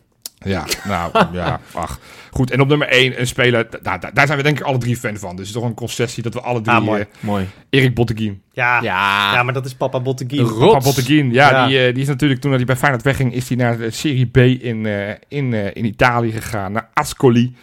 [0.46, 2.00] Ja, nou, ja, ach.
[2.32, 4.78] Goed, en op nummer 1 een speler, da- da- daar zijn we denk ik alle
[4.78, 5.30] drie fan van.
[5.30, 6.76] Dus het is toch een concessie dat we alle drie...
[6.76, 7.02] Ah, mooi.
[7.02, 7.48] eh, Mooi.
[7.70, 8.42] Erik Botteguin.
[8.52, 9.34] Ja, Ja.
[9.34, 10.48] ja maar dat is papa Botteguin.
[10.60, 11.68] Papa Botteguin, ja, Ja.
[11.68, 14.26] Die, eh, die is natuurlijk toen hij bij Feyenoord wegging, is hij naar de Serie
[14.26, 17.56] B in, eh, in, eh, in Italië gegaan, naar Ascoli.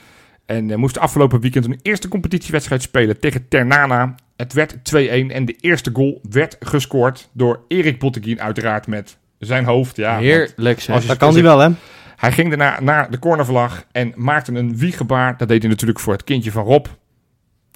[0.46, 4.14] En moest afgelopen weekend een eerste competitiewedstrijd spelen tegen Ternana.
[4.36, 9.64] Het werd 2-1 en de eerste goal werd gescoord door Erik Botteguin, uiteraard met zijn
[9.64, 9.96] hoofd.
[9.96, 10.94] Ja, Heerlijk zeg.
[10.94, 11.68] als je- Dat kan hij wel, hè?
[12.16, 15.36] Hij ging daarna naar de cornervlag en maakte een wiegebaar.
[15.36, 16.86] Dat deed hij natuurlijk voor het kindje van Rob.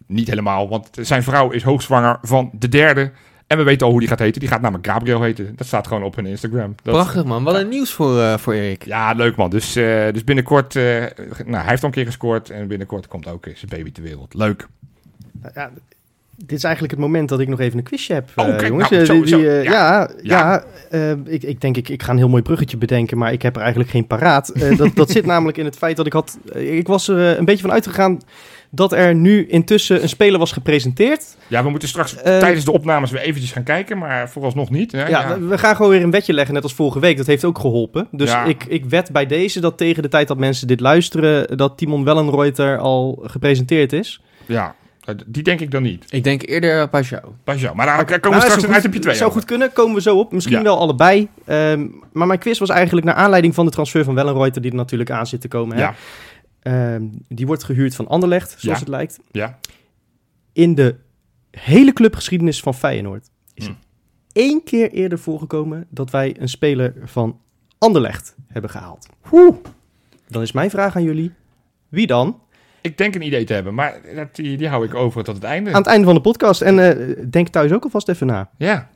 [0.06, 3.10] Niet helemaal, want zijn vrouw is hoogzwanger van de derde.
[3.46, 4.40] En we weten al hoe die gaat heten.
[4.40, 5.56] Die gaat namelijk Gabriel heten.
[5.56, 6.74] Dat staat gewoon op hun Instagram.
[6.82, 8.84] Dat, Prachtig man, wat een nieuws voor, eh, voor Erik.
[8.84, 9.50] Ja, leuk man.
[9.50, 10.76] Dus, eh, dus binnenkort...
[10.76, 10.82] eh,
[11.44, 12.50] nou, hij heeft al een keer gescoord.
[12.50, 14.34] En binnenkort komt ook zijn baby ter wereld.
[14.34, 14.68] Leuk.
[15.54, 15.70] Ja,
[16.46, 18.68] dit is eigenlijk het moment dat ik nog even een quizje heb, Oh, eh, kijk,
[18.68, 18.90] jongens.
[18.90, 19.70] nou, Eh, zo- die- die, zo, eh, ja.
[19.72, 21.16] ja, ja, Ja.
[21.24, 23.60] ik, ik denk ik, ik ga een heel mooi bruggetje bedenken, maar ik heb er
[23.60, 24.52] eigenlijk geen paraat.
[24.76, 26.38] Dat, dat zit namelijk in het feit dat ik had...
[26.54, 28.20] ik was er een beetje van uitgegaan
[28.72, 31.36] dat er nu intussen een speler was gepresenteerd.
[31.46, 33.98] Ja, we moeten straks tijdens de opnames weer eventjes gaan kijken.
[33.98, 34.92] Maar vooralsnog niet.
[34.92, 35.06] Hè?
[35.08, 37.16] Ja, we- we gaan gewoon weer een wetje leggen, net als vorige week.
[37.16, 38.08] Dat heeft ook geholpen.
[38.10, 38.44] Dus Ja.
[38.44, 42.04] ik, ik wed bij deze dat tegen de tijd dat mensen dit luisteren, dat Timon
[42.04, 44.22] Wellenreuter al gepresenteerd is.
[44.46, 44.74] ja,
[45.26, 46.04] die denk ik dan niet.
[46.12, 47.22] Ik denk eerder Pajou.
[47.44, 47.76] Pas jou.
[47.76, 50.00] Maar daar komen we Nou, straks een goed- itemje 2 Zou goed kunnen, komen we
[50.00, 50.32] zo op.
[50.32, 50.62] Misschien Ja.
[50.62, 51.28] wel allebei.
[51.44, 54.76] Ehm, maar mijn quiz was eigenlijk naar aanleiding van de transfer van Wellenreuter, die er
[54.76, 55.76] natuurlijk aan zit te komen.
[55.76, 55.82] Hè?
[55.82, 55.94] Ja,
[56.62, 58.84] Ehm, die wordt gehuurd van Anderlecht, zoals Ja.
[58.84, 59.18] het lijkt.
[59.30, 59.58] ja.
[60.52, 60.96] In de
[61.50, 63.70] hele clubgeschiedenis van Feyenoord is Hm.
[63.70, 63.78] het
[64.32, 67.38] één keer eerder voorgekomen dat wij een speler van
[67.78, 69.08] Anderlecht hebben gehaald.
[70.28, 71.32] Dan is mijn vraag aan jullie,
[71.88, 72.40] wie dan?
[72.82, 75.44] Ik denk een idee te hebben, maar dat, die, die hou ik over tot het
[75.44, 75.70] einde.
[75.70, 76.60] Aan het einde van de podcast.
[76.60, 78.50] En eh, denk thuis ook alvast even na.
[78.56, 78.88] Ja,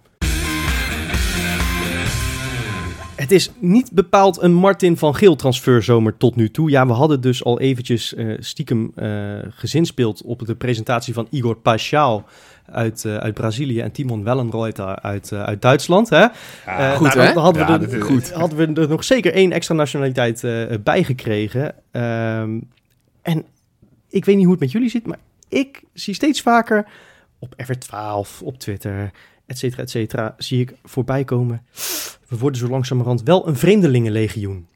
[3.14, 6.70] Het is niet bepaald een Martin van Geel transferzomer tot nu toe.
[6.70, 11.56] Ja, we hadden dus al eventjes eh, stiekem eh gezinspeeld op de presentatie van Igor
[11.56, 12.28] Paixão
[12.72, 16.08] uit, uit Brazilië en Timon Wellenreuter uit, uit Duitsland.
[16.08, 16.26] Hè?
[16.66, 17.32] Ja, goed, nou, hè?
[17.32, 18.32] dan hadden, we er, goed.
[18.32, 21.74] hadden we er nog zeker één extra nationaliteit eh bij gekregen.
[21.90, 22.58] Ehm,
[23.22, 23.44] en
[24.14, 26.86] ik weet niet hoe het met jullie zit, maar ik zie steeds vaker
[27.38, 29.10] op Ever12, op Twitter
[29.46, 31.62] et cetera, et cetera, zie ik voorbij komen.
[32.28, 34.66] We worden zo langzamerhand wel een vreemdelingenlegioen.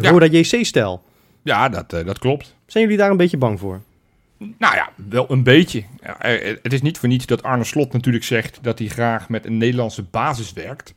[0.00, 0.10] Ja.
[0.10, 1.02] Roda JC-stijl.
[1.42, 2.54] Ja, dat, eh, dat klopt.
[2.66, 3.80] Zijn jullie daar een beetje bang voor?
[4.38, 5.84] Nou ja, wel een beetje.
[6.02, 9.28] Ja, eh, het is niet voor niets dat Arne Slot natuurlijk zegt dat hij graag
[9.28, 10.94] met een Nederlandse basis werkt.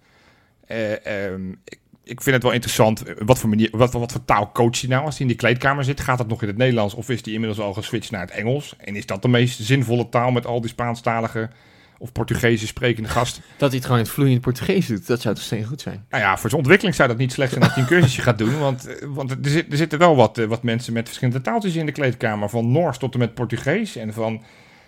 [0.66, 3.04] Eh, ehm, ik, ik vind het wel interessant.
[3.04, 5.36] eh, Wat voor, manier, wat, wat voor taal coacht hij nou als hij in die
[5.38, 6.00] kleedkamer zit?
[6.00, 8.76] Gaat dat nog in het Nederlands of is hij inmiddels al geswitcht naar het Engels?
[8.78, 11.50] En is dat de meest zinvolle taal met al die Spaanstalige
[11.98, 13.44] of Portugese sprekende gasten?
[13.58, 16.06] Dat hij het gewoon in het vloeiend Portugees doet, dat zou toch steen goed zijn.
[16.10, 18.38] Nou ja, voor zijn ontwikkeling zou dat niet slecht zijn als hij een cursusje gaat
[18.38, 18.60] doen.
[18.60, 21.76] Want, eh, want er, zit, er zitten wel wat, eh, wat mensen met verschillende taaltjes
[21.76, 22.50] in de kleedkamer.
[22.50, 23.96] Van Noors tot en met Portugees.
[23.96, 24.44] En van,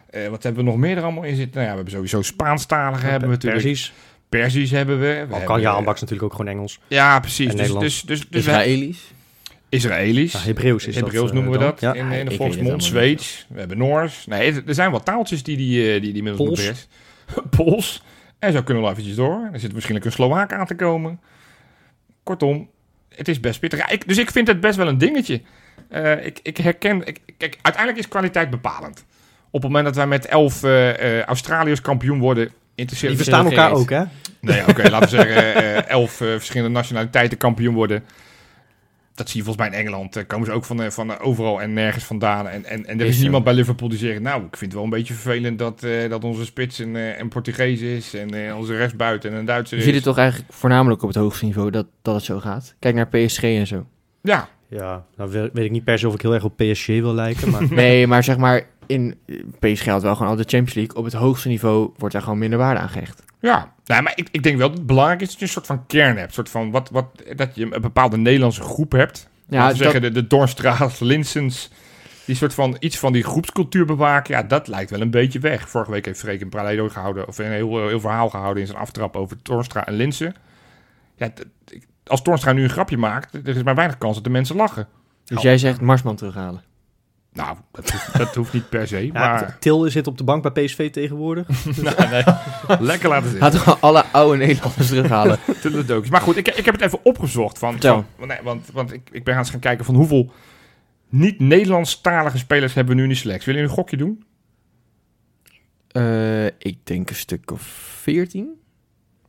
[0.10, 1.54] eh, wat hebben we nog meer er allemaal in zitten?
[1.54, 3.64] Nou ja, we hebben sowieso Spaanstalige hebben we natuurlijk.
[3.64, 3.94] Persisch.
[4.40, 5.06] Persisch hebben we.
[5.06, 6.80] we Al kan hebben- je aanbaks natuurlijk ook gewoon Engels.
[6.88, 7.50] Ja, precies.
[7.52, 9.12] En Dus, dus, dus, dus we- Israëlisch.
[9.70, 10.32] Israëlisch.
[10.32, 11.68] Ja, Hebreeuws is Hebreeuws dat, eh, noemen we dan.
[11.70, 11.94] dat Ja.
[11.94, 12.84] in, Ah, in de volksmond.
[12.84, 13.46] Zweeds.
[13.50, 14.26] We hebben Noors.
[14.26, 16.60] Nee, er- zijn wat taaltjes die die, eh, die, die inmiddels Pools.
[16.60, 16.88] beheerst.
[17.58, 18.04] Pools.
[18.40, 19.50] En zo kunnen we wel eventjes door.
[19.54, 21.20] Er zit waarschijnlijk een Slovaak aan te komen.
[22.24, 22.70] Kortom,
[23.10, 23.80] het is best pittig.
[23.80, 25.42] Ja, ik, dus ik vind het best wel een dingetje.
[25.90, 27.06] Eh, ik, ik herken...
[27.08, 29.06] Ik, kijk, uiteindelijk is kwaliteit bepalend.
[29.46, 32.52] Op het moment dat wij met elf eh, eh, Australiërs kampioen worden...
[32.82, 34.04] Interesseert Die verstaan elkaar ook, hè?
[34.40, 38.04] Nee, oké, laten we zeggen eh, elf eh, verschillende nationaliteiten kampioen worden.
[39.16, 40.16] Dat zie je volgens mij in Engeland.
[40.16, 42.48] eh, komen ze ook van, van overal en nergens vandaan.
[42.48, 44.20] En, en, en er Is niemand bij Liverpool die zegt...
[44.20, 47.20] Nou, ik vind het wel een beetje vervelend dat, eh, dat onze spits een, eh,
[47.20, 48.14] een Portugees is...
[48.14, 49.88] en eh, onze rechtsbuiten een Duitser Je is.
[49.90, 52.76] ziet het toch eigenlijk voornamelijk op het hoogste niveau dat, dat het zo gaat.
[52.80, 53.86] Kijk naar PSG en zo.
[54.22, 56.86] Ja, Ja, nou we- weet ik niet per se of ik heel erg op PSG
[56.88, 57.74] wil lijken, maar...
[57.74, 59.18] Nee, maar zeg maar, in
[59.60, 60.96] PSG had wel gewoon al de Champions League.
[60.96, 63.24] Op het hoogste niveau wordt daar gewoon minder waarde aan gehecht.
[63.40, 63.74] ja.
[63.86, 65.86] Nou, maar ik, ik denk wel dat het belangrijk is dat je een soort van
[65.86, 66.28] kern hebt.
[66.28, 69.30] Een soort van wat, wat, dat je een bepaalde Nederlandse groep hebt.
[69.50, 71.70] Ja, dat- zeggen, de, de Dornstraat, Linsens...
[72.26, 75.70] Die soort van iets van die groepscultuur bewaken, ja, dat lijkt wel een beetje weg.
[75.70, 78.80] Vorige week heeft Freek een parallel gehouden, of een heel, heel verhaal gehouden in zijn
[78.80, 80.36] aftrap over Torstra en Linsen.
[81.16, 81.30] Ja,
[82.06, 84.88] als Torstra nu een grapje maakt, er is maar weinig kans dat de mensen lachen.
[85.26, 85.44] Dus Oh.
[85.44, 86.64] jij zegt Marsman terughalen.
[87.34, 90.54] Nou, dat hoeft, dat hoeft niet per se, Ja, maar Til zit op de bank
[90.54, 91.48] bij PSV tegenwoordig.
[91.82, 92.24] Nou, nee,
[92.90, 93.52] lekker laten zitten.
[93.52, 95.40] Laten we alle oude Nederlanders terughalen.
[96.10, 97.58] Maar goed, ik, ik heb het even opgezocht.
[97.58, 97.78] Van,
[98.28, 100.32] nee, want want ik, ik ben gaan eens gaan kijken van hoeveel
[101.10, 103.46] niet-Nederlandstalige spelers hebben we nu in de selectie.
[103.46, 104.24] Willen jullie een gokje doen?
[105.88, 107.62] Eh, ik denk een stuk of
[108.02, 108.60] 14.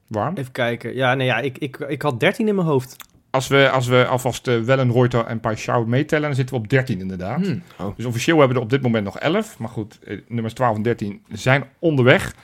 [0.07, 0.37] Warm.
[0.37, 0.95] Even kijken.
[0.95, 2.97] Ja, nee, ja, ik, ik, ik had 13 in mijn hoofd.
[3.33, 7.01] Als we, als we alvast uh, Wellenreuter en Paixão meetellen, dan zitten we op 13
[7.01, 7.47] inderdaad.
[7.47, 7.63] Hmm.
[7.79, 7.97] Oh.
[7.97, 9.59] Dus officieel hebben we er op dit moment nog 11.
[9.59, 12.35] Maar goed, eh, nummers 12 en 13 zijn onderweg.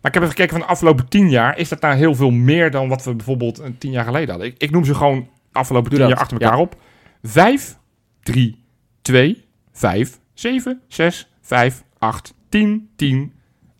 [0.00, 1.58] Maar ik heb even gekeken van de afgelopen 10 jaar.
[1.58, 4.46] Is dat nou heel veel meer dan wat we bijvoorbeeld een 10 jaar geleden hadden?
[4.46, 6.76] Ik, ik noem ze gewoon afgelopen Doe 10 dat, jaar achter elkaar op.
[7.22, 7.78] 5,
[8.22, 8.64] 3,
[9.02, 13.32] 2, 5, 7, 6, 5, 8, 10, 10.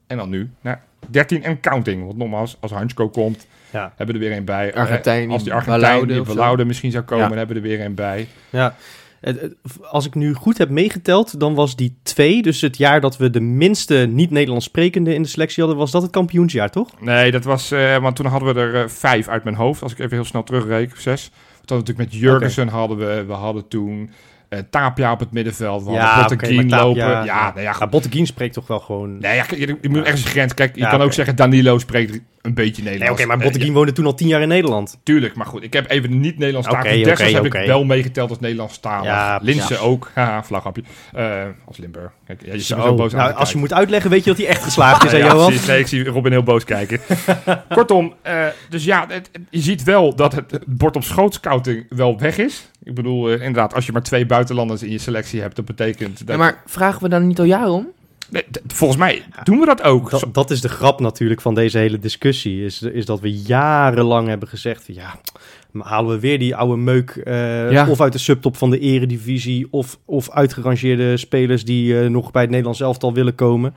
[0.07, 2.05] En dan nu naar 13 en counting.
[2.05, 3.92] Want nogmaals, als Hansko komt, Ja.
[3.97, 4.75] hebben we er weer een bij.
[4.75, 6.23] Argentijn, Eh, als die Argentijn, die.
[6.23, 7.37] Balaude misschien zou komen, Ja.
[7.37, 8.29] hebben we er weer een bij.
[8.51, 8.75] Ja.
[9.90, 13.31] Als ik nu goed heb meegeteld, dan was die twee, dus het jaar dat we
[13.31, 17.01] de minste niet-Nederlands sprekende in de selectie hadden, was dat het kampioensjaar, toch?
[17.01, 19.83] Nee, dat was, eh, want toen hadden we er eh, vijf uit mijn hoofd.
[19.83, 21.31] Als ik even heel snel terugreken, zes.
[21.64, 24.11] Dan natuurlijk met Jurgensen hadden we, we hadden toen
[24.48, 25.85] eh Tapia op het middenveld.
[25.85, 27.02] We Botteguin maar lopen.
[27.02, 27.74] Tapia- ja, nou ja.
[27.78, 29.18] Ja, Botteguin spreekt toch wel gewoon...
[29.18, 30.54] Nee, ja, je, je moet ergens een grens.
[30.54, 33.20] Kijk, je Ja, kan ook zeggen Danilo spreekt een beetje Nee, Nederlands.
[33.20, 34.98] oké, maar Eh, Botteguin woonde toen al tien jaar in Nederland.
[35.02, 35.62] tuurlijk, maar goed.
[35.62, 36.80] Ik heb even de niet-Nederlands taal.
[36.80, 36.98] Okay,
[37.32, 39.04] heb ik wel meegeteld als Nederlands taal.
[39.04, 40.11] Ja, Linse ook.
[40.14, 40.82] Haha, vlaghapje.
[41.12, 42.11] Eh, als Limburg.
[42.26, 44.48] Kijk, ja, je ziet boos aan nou, als je moet uitleggen, weet je dat hij
[44.48, 45.46] echt geslaagd is, hè, Ja, Johan?
[45.46, 45.66] precies.
[45.66, 47.00] Nee, ik zie Robin heel boos kijken.
[47.68, 52.18] Kortom, eh, dus ja, het- je ziet wel dat het bord op schoot scouting wel
[52.18, 52.70] weg is.
[52.82, 56.18] Ik bedoel, eh, inderdaad, als je maar twee buitenlanders in je selectie hebt, dat betekent...
[56.18, 57.87] Dat, Ja, maar vragen we dan niet al jaren om?
[58.67, 60.11] Volgens mij doen we dat ook.
[60.11, 62.65] Dat, dat is de grap natuurlijk van deze hele discussie.
[62.65, 65.21] Is, is dat we jarenlang hebben gezegd: van, ja,
[65.71, 67.11] maar halen we weer die oude meuk.
[67.11, 67.89] eh, Ja.
[67.89, 69.67] Of uit de subtop van de Eredivisie.
[69.71, 73.75] Of, of uitgerangeerde spelers die eh, nog bij het Nederlands elftal willen komen.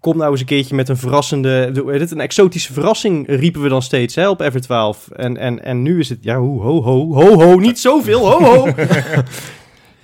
[0.00, 1.48] Kom nou eens een keertje met een verrassende.
[1.86, 5.12] het, Een exotische verrassing riepen we dan steeds hè, op F12.
[5.16, 6.18] En, en, en nu is het.
[6.20, 7.58] Ja, ho, ho, ho, ho, ho.
[7.58, 8.68] Niet zoveel, ho, ho.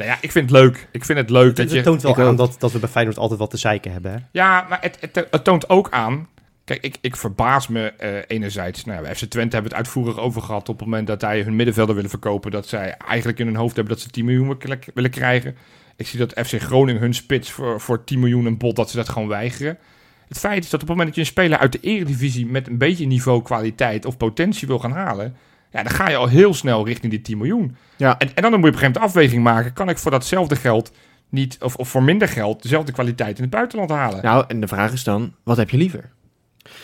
[0.02, 0.88] Nou ja, ik vind het leuk.
[0.92, 1.82] Ik vind het leuk Het, dat het je...
[1.82, 4.12] toont wel aan dat, dat we bij Feyenoord altijd wat te zeiken hebben.
[4.12, 4.18] Hè?
[4.32, 6.28] Ja, maar het, het, het toont ook aan...
[6.64, 8.84] Kijk, ik, ik verbaas me eh, enerzijds...
[8.84, 10.68] Nou, ja, FC Twente hebben het uitvoerig over gehad...
[10.68, 12.50] op het moment dat zij hun middenvelder willen verkopen...
[12.50, 15.56] dat zij eigenlijk in hun hoofd hebben dat ze 10 miljoen willen- willen krijgen.
[15.96, 18.76] Ik zie dat FC Groningen hun spits voor, voor 10 miljoen een bod...
[18.76, 19.78] dat ze dat gewoon weigeren.
[20.28, 22.46] Het feit is dat op het moment dat je een speler uit de eredivisie...
[22.46, 25.36] met een beetje niveau kwaliteit of potentie wil gaan halen...
[25.72, 27.76] ja, dan ga je al heel snel richting die 10 miljoen.
[27.96, 28.18] Ja.
[28.18, 29.72] En, en dan moet je op een gegeven moment afweging maken...
[29.72, 30.92] kan ik voor datzelfde geld
[31.28, 31.58] niet...
[31.60, 34.22] of, of voor minder geld dezelfde kwaliteit in het buitenland halen?
[34.22, 36.10] Nou, en de vraag is dan, wat heb je liever?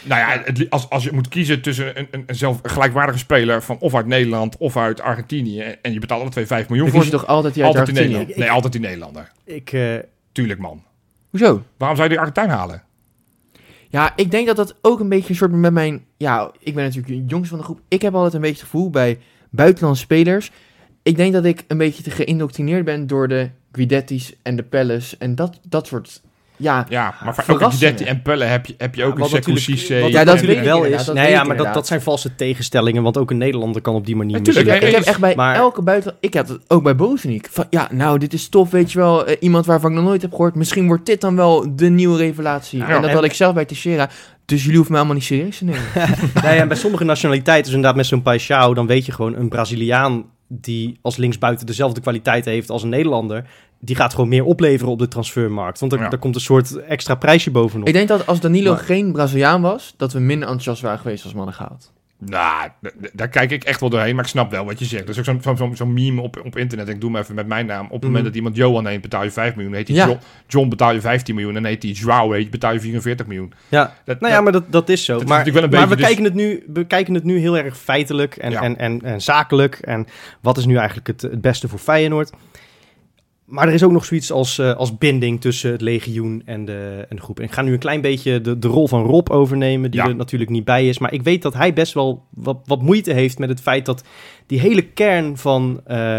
[0.03, 3.19] Nou ja, het, als, als je moet kiezen tussen een, een, een zelf een gelijkwaardige
[3.19, 6.87] speler van of uit Nederland of uit Argentinië en je betaalt alle twee 5 miljoen
[6.87, 8.17] Dan voor, kies je toch altijd die uit altijd Argentinië?
[8.17, 8.41] Nederland.
[8.41, 9.33] Nee, altijd die Nederlander.
[9.45, 9.97] Ik, eh,
[10.33, 10.83] Tuurlijk, man.
[11.31, 11.63] Hoezo?
[11.77, 12.83] Waarom zou je die Argentijn halen?
[13.89, 16.05] Ja, ik denk dat dat ook een beetje een soort met mijn...
[16.17, 17.81] Ja, ik ben natuurlijk de jongste van de groep.
[17.89, 19.19] Ik heb altijd een beetje het gevoel bij
[19.51, 20.51] buitenlandse spelers...
[21.03, 25.19] Ik denk dat ik een beetje te geïndoctrineerd ben door de Guidetti's en de Pelles
[25.19, 26.23] en dat, dat soort...
[26.59, 27.97] Ja, Ja, maar voor elke verrassingen.
[27.97, 29.95] Detti en Pelle heb je, heb je ook een wat Sekou Cissé.
[29.97, 31.05] Ja, dat natuurlijk weet ik wel is.
[31.05, 34.07] dat Nee, ja, maar dat, dat zijn valse tegenstellingen, want ook een Nederlander kan op
[34.07, 36.19] die manier Natuurlijk, ik, nee, ik heb echt bij maar- elke buitenland...
[36.25, 37.49] Ik heb het ook bij Bozeniek.
[37.51, 39.27] Van, ja, nou, dit is tof, weet je wel.
[39.27, 40.55] eh, iemand waarvan ik nog nooit heb gehoord.
[40.55, 42.79] Misschien wordt dit dan wel de nieuwe revelatie.
[42.79, 42.89] Ja.
[42.89, 44.09] en dat En- had ik zelf bij Teixeira.
[44.45, 45.83] Dus jullie hoeven mij allemaal niet serieus te nemen.
[46.43, 49.49] Nou ja, bij sommige nationaliteiten, dus inderdaad met zo'n Paixão, dan weet je gewoon een
[49.49, 53.45] Braziliaan die als linksbuiten dezelfde kwaliteiten heeft als een Nederlander,
[53.81, 55.81] die gaat gewoon meer opleveren op de transfermarkt.
[55.81, 56.11] Want er, Ja.
[56.11, 57.87] er komt een soort extra prijsje bovenop.
[57.89, 59.95] ik denk dat als Danilo Maar- geen Braziliaan was...
[59.97, 61.93] dat we minder enthousiast waren geweest als mannen gehaald.
[62.21, 62.69] Nou,
[63.13, 65.03] daar kijk ik echt wel doorheen, maar ik snap wel wat je zegt.
[65.09, 67.85] Er is ook zo'n meme op, op internet, ik doe hem even met mijn naam.
[67.85, 68.25] Op het moment Mhm.
[68.25, 69.75] dat iemand Johan neemt, betaal je 5 miljoen.
[69.75, 70.07] Heet hij Ja.
[70.07, 71.57] John, John, betaal je 15 miljoen.
[71.57, 73.53] En heet hij Joao, heet, betaal je 44 miljoen.
[73.69, 75.19] Ja, Dat, nou ja, maar dat, dat is zo.
[75.19, 77.39] dat maar natuurlijk wel een maar we, beetje, kijken het nu, we kijken het nu
[77.39, 78.63] heel erg feitelijk en, Ja.
[78.63, 79.75] en, en, en zakelijk.
[79.75, 80.07] En
[80.41, 82.33] wat is nu eigenlijk het, het beste voor Feyenoord?
[83.49, 87.07] Maar er is ook nog zoiets als, eh, als binding tussen het legioen en de,
[87.09, 87.39] en de groep.
[87.39, 90.09] En ik ga nu een klein beetje de, de rol van Rob overnemen, die Ja.
[90.09, 90.99] er natuurlijk niet bij is.
[90.99, 94.05] Maar ik weet dat hij best wel wat, wat moeite heeft met het feit dat
[94.47, 96.17] die hele kern van eh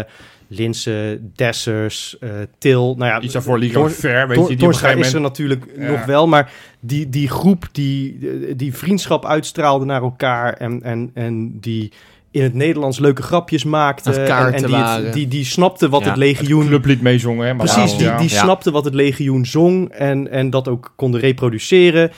[0.52, 2.94] Linse, Dessers, eh, Til...
[2.98, 5.38] Nou ja, Iets daarvoor Liga Tor- Ver, weet je, die Torstra gegeven is er moment...
[5.38, 5.90] natuurlijk Ja.
[5.90, 8.18] nog wel, maar die, die groep die,
[8.56, 11.92] die vriendschap uitstraalde naar elkaar en, en, en die
[12.30, 15.12] in het Nederlands leuke grapjes maakte het en, die, het- waren.
[15.12, 16.66] die, die snapte wat Ja, het legioen...
[16.66, 17.54] clublied meezongen, hè.
[17.54, 18.42] maar Precies, die, die Ja.
[18.42, 22.10] snapte wat het legioen zong en, en dat ook konden reproduceren.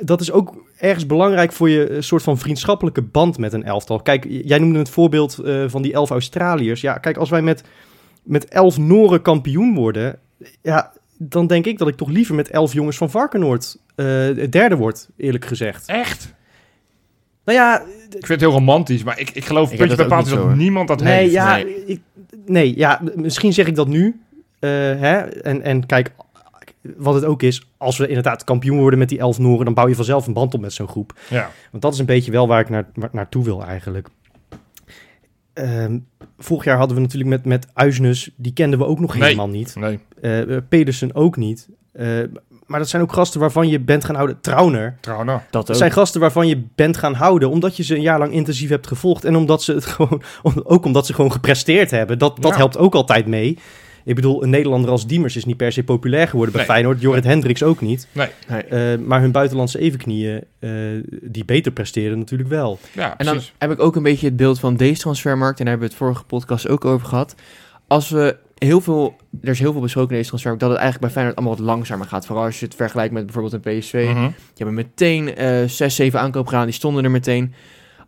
[0.00, 4.00] Dat is ook ergens belangrijk voor je een soort van vriendschappelijke band met een elftal.
[4.00, 6.80] Kijk, jij noemde het voorbeeld eh, van die elf Australiërs.
[6.80, 7.62] Ja, kijk, als wij met,
[8.22, 10.18] met elf Noren kampioen worden,
[10.62, 14.06] ja, dan denk ik dat ik toch liever met elf jongens van Varkenoord eh,
[14.50, 15.86] derde word, eerlijk gezegd.
[15.88, 16.34] Echt?
[17.44, 20.14] Nou ja, Ik vind het heel romantisch, maar ik, ik geloof Ik puntje bij dat
[20.14, 20.56] paal ook dat hoor.
[20.56, 21.32] niemand dat nee, heeft.
[21.32, 21.84] ja, nee.
[21.84, 22.00] Ik,
[22.46, 24.20] nee, ja, misschien zeg ik dat nu.
[24.58, 25.16] eh, hè?
[25.18, 26.12] En, en kijk,
[26.96, 29.88] wat het ook is, als we inderdaad kampioen worden met die elf Noren, dan bouw
[29.88, 31.18] je vanzelf een band op met zo'n groep.
[31.30, 31.50] Ja.
[31.70, 34.08] Want dat is een beetje wel waar ik naar, waar, naartoe wil eigenlijk.
[35.52, 35.98] Ehm,
[36.38, 39.22] vorig jaar hadden we natuurlijk met, met Uisnes, die kenden we ook nog Nee.
[39.22, 39.74] helemaal niet.
[39.76, 39.98] Nee.
[40.20, 41.68] Eh Pedersen ook niet.
[41.92, 42.18] Eh,
[42.66, 44.38] maar dat zijn ook gasten waarvan je bent gaan houden.
[44.40, 44.96] Trauner.
[45.24, 45.40] Nou.
[45.50, 47.50] Dat zijn gasten waarvan je bent gaan houden.
[47.50, 49.24] Omdat je ze een jaar lang intensief hebt gevolgd.
[49.24, 50.22] En omdat ze het gewoon.
[50.64, 52.18] Ook omdat ze gewoon gepresteerd hebben.
[52.18, 52.56] Dat, dat Ja.
[52.56, 53.58] helpt ook altijd mee.
[54.04, 56.70] Ik bedoel, een Nederlander als Diemers is niet per se populair geworden bij Nee.
[56.74, 57.00] Feyenoord.
[57.00, 58.08] Jorrit Hendricks ook niet.
[58.12, 58.28] Nee.
[58.48, 60.70] Eh, maar hun buitenlandse evenknieën, eh,
[61.22, 62.78] die beter presteren, natuurlijk wel.
[62.92, 63.52] Ja, En dan precies.
[63.58, 65.58] heb ik ook een beetje het beeld van deze transfermarkt.
[65.58, 67.34] En daar hebben we het vorige podcast ook over gehad.
[67.86, 69.16] Als we heel veel...
[69.42, 70.60] Er is heel veel besproken in deze transfermarkt...
[70.64, 72.26] dat het eigenlijk bij Feyenoord allemaal wat langzamer gaat.
[72.26, 74.06] Vooral als je het vergelijkt met bijvoorbeeld een PSV.
[74.10, 74.20] Mhm.
[74.20, 76.64] Die hebben meteen eh zes, zeven aankopen gedaan.
[76.64, 77.54] Die stonden er meteen.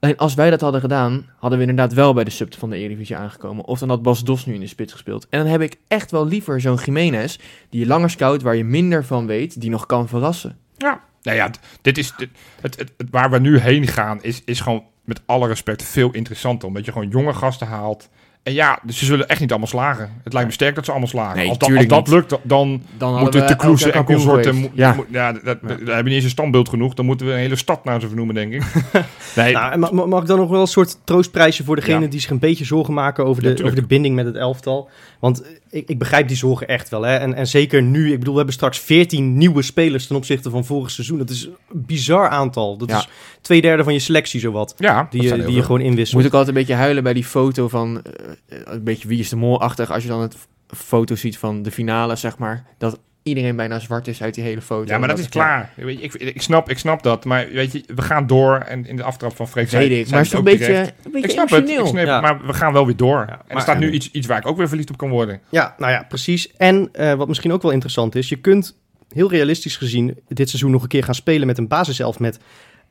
[0.01, 1.27] Alleen als wij dat hadden gedaan...
[1.39, 3.65] hadden we inderdaad wel bij de sub van de Eredivisie aangekomen.
[3.65, 5.27] Of dan had Bas Dos nu in de spits gespeeld.
[5.31, 7.37] En dan heb ik echt wel liever zo'n Jiménez...
[7.71, 9.61] die je langer scout, waar je minder van weet...
[9.61, 10.59] die nog kan verrassen.
[10.77, 11.01] Ja.
[11.23, 11.51] Nou ja,
[11.83, 12.29] dit is dit-
[12.61, 16.11] het, het, het- waar we nu heen gaan, is, is gewoon met alle respect veel
[16.11, 16.69] interessanter.
[16.69, 18.09] Omdat je gewoon jonge gasten haalt.
[18.45, 20.13] En ja, dus ze zullen echt niet allemaal slagen.
[20.25, 21.37] Het lijkt me sterk dat ze allemaal slagen.
[21.37, 22.15] Nee, als, dat, als tuurlijk dat niet.
[22.15, 22.69] lukt, dan
[23.01, 24.55] moeten we de jaar en consorten...
[24.55, 24.93] mo- Ja.
[24.95, 26.95] mo- ja, dat, daar hebben we niet eens een standbeeld genoeg.
[26.95, 28.63] Dan moeten we een hele stad naar ze vernoemen, denk ik.
[29.37, 32.07] nee, Nou, mag ik dan nog wel een soort troostprijsje voor degene Ja.
[32.07, 34.89] die zich een beetje zorgen maken over de, over de binding met het elftal?
[35.21, 37.03] Want ik, ik begrijp die zorgen echt wel.
[37.03, 37.17] Hè?
[37.17, 40.65] En, en zeker nu, ik bedoel, we hebben straks 14 nieuwe spelers ten opzichte van
[40.65, 41.19] vorig seizoen.
[41.19, 42.77] Dat is een bizar aantal.
[42.77, 42.99] Dat Ja.
[42.99, 43.09] is
[43.45, 44.75] twee derde van je selectie, zowat.
[44.79, 46.25] ja, Die, je, die je gewoon Moet inwisselt.
[46.25, 48.03] ik altijd een beetje huilen bij die foto van...
[48.49, 49.91] eh, een beetje wie is de mol-achtig.
[49.93, 52.65] Als je dan het foto ziet van de finale, zeg maar.
[52.79, 54.93] Dat iedereen bijna zwart is uit die hele foto.
[54.93, 55.71] Ja, maar dat is klaar.
[55.77, 57.25] Weet je, ik, ik, snap, ik snap dat.
[57.25, 58.57] Maar weet je, we gaan door.
[58.59, 60.09] En in de aftrap van Freek zei- ik.
[60.11, 62.13] Maar het is een beetje, een beetje Ik snap het, ik snap Ja.
[62.15, 63.21] het, maar we gaan wel weer door.
[63.21, 65.41] en er maar- staat nu iets, iets waar ik ook weer verliefd op kan worden.
[65.49, 66.53] Ja, nou ja, precies.
[66.57, 68.77] En eh, wat misschien ook wel interessant is, je kunt
[69.09, 72.39] heel realistisch gezien dit seizoen nog een keer gaan spelen met een basiself met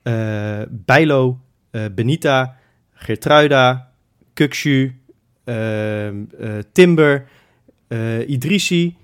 [0.03, 1.39] eh Bijlo,
[1.71, 2.55] eh, Benita,
[2.95, 3.91] Geertruida,
[4.35, 4.91] Kukshu,
[5.45, 6.11] eh,
[6.73, 7.27] Timber,
[8.27, 8.95] Idrissi,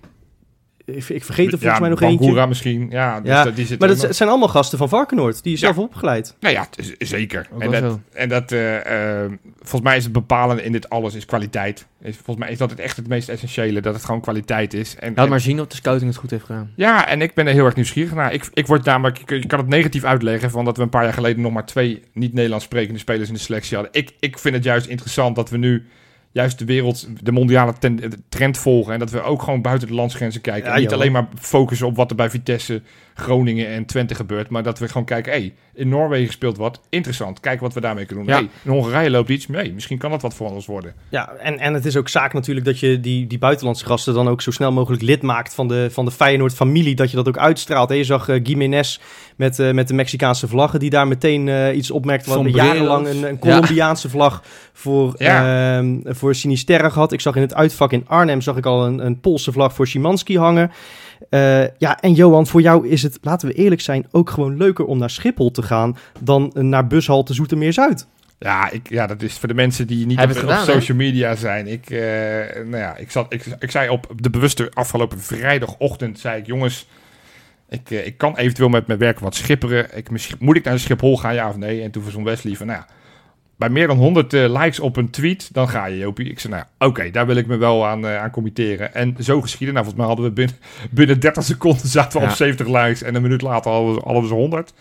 [0.95, 2.47] ik, ik vergeet er volgens ja, mij nog Bangura eentje.
[2.47, 2.87] misschien.
[2.89, 5.57] Ja, dus Ja, dat, die zit Maar dat zijn allemaal gasten van Varkenoord, die je
[5.57, 5.81] zelf Ja.
[5.81, 6.35] opgeleid.
[6.39, 6.67] Nou ja,
[6.99, 7.47] zeker.
[7.53, 11.13] Ook En dat, en dat eh, eh, volgens mij is het bepalende in dit alles
[11.15, 11.87] is kwaliteit.
[12.01, 14.95] Is, volgens mij is dat het echt het meest essentiële, dat het gewoon kwaliteit is.
[14.95, 16.71] En, Laat en- maar zien of de scouting het goed heeft gedaan.
[16.75, 18.33] ja, en ik ben er heel erg nieuwsgierig naar.
[18.33, 21.03] Ik, ik word namelijk, ik, ik kan het negatief uitleggen van dat we een paar
[21.03, 23.93] jaar geleden nog maar twee niet-Nederlands sprekende spelers in de selectie hadden.
[24.01, 25.85] Ik, ik vind het juist interessant dat we nu
[26.31, 28.93] juist de wereld, de mondiale ten- de trend volgen.
[28.93, 30.67] En dat we ook gewoon buiten de landsgrenzen kijken.
[30.69, 30.99] Ja, en niet joh.
[30.99, 32.81] alleen maar focussen op wat er bij Vitesse,
[33.13, 34.49] Groningen en Twente gebeurt.
[34.49, 36.81] Maar dat we gewoon kijken, hé, hey, in Noorwegen speelt wat.
[36.89, 38.33] Interessant, kijk wat we daarmee kunnen doen.
[38.35, 38.39] Ja.
[38.41, 39.47] Hey, in Hongarije loopt iets.
[39.47, 40.93] Nee, misschien kan dat wat voor ons worden.
[41.09, 44.27] Ja, en, en het is ook zaak natuurlijk dat je die, die buitenlandse gasten dan
[44.27, 46.95] ook zo snel mogelijk lid maakt van de, van de Feyenoord-familie.
[46.95, 47.89] Dat je dat ook uitstraalt.
[47.89, 48.99] Je zag uh, Jiménez
[49.35, 52.43] met, eh, met de Mexicaanse vlaggen die daar meteen eh, iets opmerkte.
[52.43, 54.43] We jarenlang een, een Colombiaanse vlag
[54.79, 55.77] voor, Ja.
[55.77, 57.11] ehm, voor Sinisterra gehad.
[57.11, 59.87] Ik zag in het uitvak in Arnhem zag ik al een, een Poolse vlag voor
[59.87, 60.71] Szymanski hangen.
[61.29, 64.85] Eh, ja, en Johan, voor jou is het, laten we eerlijk zijn, ook gewoon leuker
[64.85, 68.07] om naar Schiphol te gaan dan naar bushalte Zoetermeer-Zuid.
[68.39, 70.31] Ja, ik, ja, dat is voor de mensen die niet op,
[70.65, 71.67] social media zijn.
[71.67, 71.99] Ik, eh,
[72.65, 76.87] nou ja, ik, zat, ik, ik zei op de bewuste afgelopen vrijdagochtend, zei ik, jongens,
[77.69, 79.97] ik, eh, ik kan eventueel met mijn werk wat schipperen.
[79.97, 81.81] Ik, misschien- moet ik naar Schiphol gaan, ja of nee?
[81.81, 82.87] En toen verzon Wesley van, nou ja,
[83.59, 86.29] bij meer dan 100 eh, likes op een tweet, dan ga je, Jopie.
[86.29, 88.93] Ik zei, nou oké, daar wil ik me wel aan, eh, aan committeren.
[88.93, 89.73] En zo geschieden.
[89.75, 90.55] Nou, volgens mij hadden we binnen,
[90.99, 92.31] binnen 30 seconden zaten we Ja.
[92.31, 94.73] op 70 likes en een minuut later hadden we, hadden we ze 100.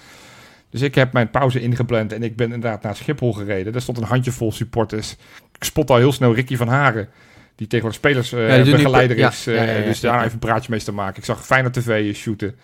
[0.70, 3.72] Dus ik heb mijn pauze ingepland en ik ben inderdaad naar Schiphol gereden.
[3.72, 5.16] Daar stond een handjevol supporters.
[5.58, 7.08] Ik spot al heel snel Ricky van Haren,
[7.56, 9.46] die tegenwoordig spelersbegeleider is.
[9.46, 11.16] eh, ja, ja, dus daar even een praatje mee te maken.
[11.18, 12.54] Ik zag Feyenoord TV shooten.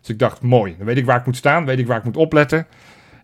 [0.00, 0.74] Dus ik dacht, mooi.
[0.76, 2.66] Dan weet ik waar ik moet staan, weet ik waar ik moet opletten.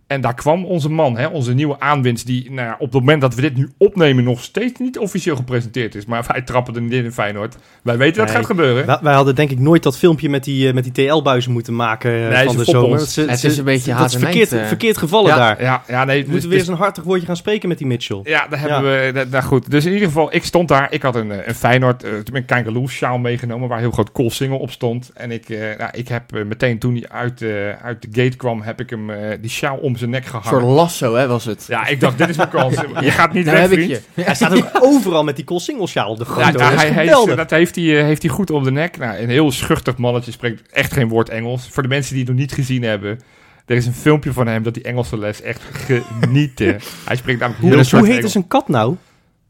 [0.09, 3.21] En daar kwam onze man, hè, onze nieuwe aanwinst, die nou ja, op het moment
[3.21, 6.07] dat we dit nu opnemen nog steeds niet officieel gepresenteerd is.
[6.07, 7.57] Maar wij trappen er niet in in Feyenoord.
[7.83, 8.87] Wij weten dat gaat gebeuren.
[8.87, 11.77] Wij, wij hadden denk ik nooit dat filmpje met die, eh, met die TL-buizen moeten
[11.77, 13.01] maken eh, Nee, van de zomer.
[13.01, 14.69] Ze- Het is een beetje dat haat is en verkeerd, nijd, eh.
[14.69, 15.37] verkeerd gevallen Ja.
[15.37, 15.63] daar.
[15.63, 16.17] Ja, ja, nee.
[16.17, 18.21] We dus- moeten weer dus- eens een hartig woordje gaan spreken met die Mitchell.
[18.25, 19.07] Ja, daar hebben Ja.
[19.07, 19.13] we.
[19.13, 20.93] dat- Nou goed, dus in ieder geval, ik stond daar.
[20.93, 24.59] Ik had een, een Feyenoord, eh, een Kangaloo sjaal meegenomen, waar een heel groot koolsingel
[24.59, 25.11] op stond.
[25.15, 27.49] En ik, eh, nou, ik heb meteen toen hij uit, eh,
[27.83, 30.49] uit de gate kwam, heb ik hem eh, die sjaal om zijn nek Een gehangen.
[30.49, 31.65] soort lasso, hè, was het.
[31.69, 32.75] Ja, ik dacht, dit is mijn kans.
[33.01, 34.03] Je gaat niet Daar weg, heb ik vriend.
[34.15, 34.23] je.
[34.23, 36.41] Hij staat ook overal met die Koolsingelsjaal op de foto.
[36.41, 37.37] Ja, dat nou, is hij heeft, geweldig.
[37.37, 38.99] dat heeft hij, eh, heeft hij goed om de nek.
[38.99, 41.69] Nou, een heel schuchtig mannetje, spreekt echt geen woord Engels.
[41.71, 43.21] Voor de mensen die het nog niet gezien hebben,
[43.67, 46.67] er is een filmpje van hem dat die Engelse les echt genieten.
[47.09, 48.33] hij spreekt namelijk hoe heel hoe slecht heet Engels.
[48.33, 48.95] dus een kat nou?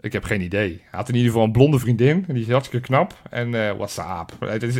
[0.01, 0.69] Ik heb geen idee.
[0.69, 2.25] Hij had in ieder geval een blonde vriendin.
[2.29, 3.15] En die is hartstikke knap.
[3.31, 4.33] En eh WhatsApp.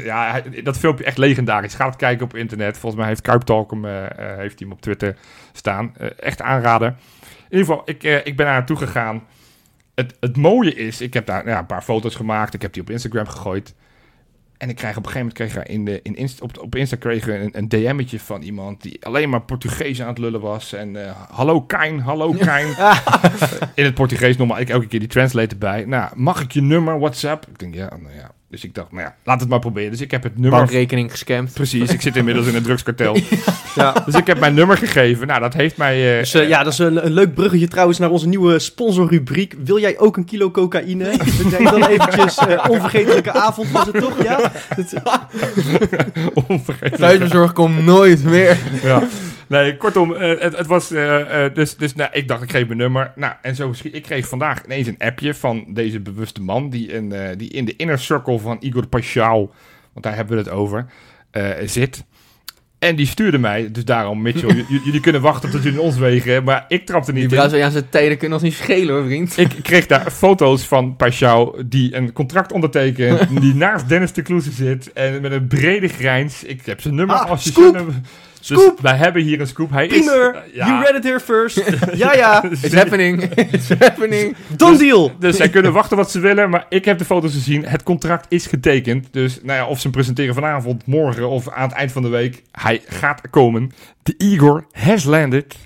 [0.05, 1.75] Ja, dat filmpje echt legendarisch.
[1.75, 2.79] Ga het kijken op internet.
[2.79, 5.17] Volgens mij heeft Kuiptalk hem, eh, heeft hem op Twitter
[5.53, 5.95] staan.
[6.19, 6.97] Echt aanraden.
[7.49, 9.23] In ieder geval, ik, ik ben daar naartoe gegaan.
[9.95, 12.55] Het, het mooie is, ik heb daar nou ja, een paar foto's gemaakt.
[12.55, 13.75] Ik heb die op Instagram gegooid.
[14.59, 16.75] En ik krijg op een gegeven moment kreeg er in de, in Insta, op, op
[16.75, 20.41] Insta kreeg ik een, een DM'tje van iemand die alleen maar Portugees aan het lullen
[20.41, 20.73] was.
[20.73, 22.67] En eh, hallo Kain, hallo Kain.
[23.75, 25.85] in het Portugees normaal, ik elke keer die translate erbij.
[25.85, 27.47] Nou, mag ik je nummer, WhatsApp?
[27.47, 28.31] Ik denk, ja, nou ja.
[28.51, 29.91] Dus ik dacht, nou ja, laat het maar proberen.
[29.91, 30.59] Dus ik heb het nummer...
[30.59, 31.53] Bankrekening gescamd.
[31.53, 33.17] Precies, ik zit inmiddels in een drugskartel.
[33.75, 33.95] Ja.
[34.07, 35.27] Dus ik heb mijn nummer gegeven.
[35.27, 36.13] Nou, dat heeft mij...
[36.13, 39.55] eh, Dus, eh, ja, dat is een, een leuk bruggetje trouwens naar onze nieuwe sponsorrubriek.
[39.65, 41.11] Wil jij ook een kilo cocaïne?
[41.11, 44.23] Ik denk dan eventjes eh, onvergetelijke avond was het toch?
[44.23, 44.39] Ja?
[44.77, 44.95] Het-
[46.49, 46.97] onvergetelijk.
[46.97, 48.57] Thuisbezorgd komt nooit meer.
[48.83, 49.03] ja.
[49.49, 50.91] Nee, kortom, eh, het, het was.
[50.91, 53.13] eh, eh, dus dus nou, ik dacht, ik geef mijn nummer.
[53.17, 53.73] Nou, en zo.
[53.83, 56.71] Ik kreeg vandaag ineens een appje van deze bewuste man.
[56.71, 59.55] Die, een, die in de inner circle van Igor Paschal,
[59.93, 60.87] want daar hebben we het over,
[61.65, 62.05] zit.
[62.79, 66.45] En die stuurde mij, dus daarom, Mitchell, jullie kunnen wachten tot jullie ons wegen.
[66.45, 67.37] Maar ik trapte Die niet in.
[67.39, 69.37] trouwens aan zijn tijden kunnen ons niet schelen hoor, vriend.
[69.39, 74.51] Ik kreeg daar foto's van Paschal die een contract ondertekent, die naast Dennis de Kloeze
[74.51, 76.45] zit en met een brede grijns.
[76.45, 77.75] Ik heb zijn nummer Ah, als je scoop!
[77.75, 77.95] nummer-
[78.41, 78.71] Scoop!
[78.73, 79.71] Dus wij hebben hier een scoop.
[79.71, 80.55] Hij Primeur, is...
[80.55, 80.67] ja.
[80.67, 81.57] you read it here first.
[81.95, 83.23] ja, ja, It's happening.
[83.53, 84.37] It's happening.
[84.49, 85.13] done deal.
[85.19, 87.65] Dus zij kunnen wachten wat ze willen, maar ik heb de foto's gezien.
[87.65, 89.07] Het contract is getekend.
[89.11, 92.09] Dus nou ja, of ze hem presenteren vanavond, morgen of aan het eind van de
[92.09, 92.43] week.
[92.53, 93.73] Hij gaat komen.
[94.03, 95.57] De Igor has landed.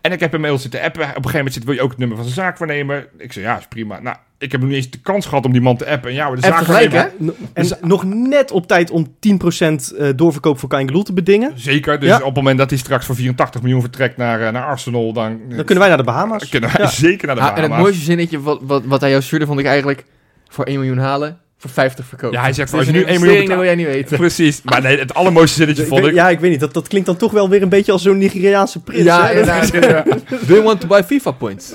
[0.00, 1.02] En ik heb hem mail zitten appen.
[1.02, 3.08] Op een gegeven moment zit, wil je ook het nummer van zijn zaakwaarnemer?
[3.18, 4.00] Ik zei, ja, is prima.
[4.00, 6.10] Nou, ik heb nog niet eens de kans gehad om die man te appen.
[6.10, 7.12] En ja, de zaakwaarnemer...
[7.16, 7.62] gelijk, hè?
[7.62, 11.52] En nog net op tijd om 10% eh, doorverkoop voor Kangaloo te bedingen.
[11.54, 12.16] Zeker, dus Ja.
[12.18, 15.40] op het moment dat hij straks voor 84 miljoen vertrekt naar, eh, naar Arsenal, dan,
[15.48, 16.48] Dan kunnen wij naar de Bahama's.
[16.48, 16.90] kunnen wij Ja.
[17.08, 17.82] zeker naar de Ah, en het Bahama's.
[17.82, 20.04] mooiste zinnetje wat, wat, wat hij jou stuurde, vond ik eigenlijk
[20.48, 22.36] voor 1 miljoen halen, voor 50 verkopen.
[22.36, 24.16] Ja, hij zegt, Dus als je nu 1 miljoen dat wil jij niet weten.
[24.16, 26.14] Precies, maar nee, het allermooiste zinnetje vond ik...
[26.14, 26.60] ja, ik weet niet.
[26.60, 29.04] Dat, dat klinkt dan toch wel weer een beetje als zo'n Nigeriaanse prins.
[29.04, 29.32] Ja, hè?
[29.32, 29.72] inderdaad.
[30.28, 31.72] Do you want to buy FIFA points?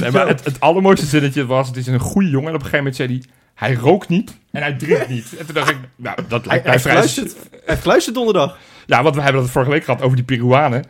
[0.00, 2.48] Nee, maar het, het allermooiste zinnetje was, het is een goede jongen.
[2.48, 3.22] En op een gegeven moment zei hij,
[3.54, 5.36] hij rookt niet en hij drinkt niet.
[5.38, 6.94] En toen dacht ik, nou, dat lijkt hij, mij vrij...
[6.94, 7.32] hij
[7.64, 8.58] heeft geluisterd donderdag.
[8.86, 10.84] Ja, want we hebben het vorige week gehad over die Peruanen.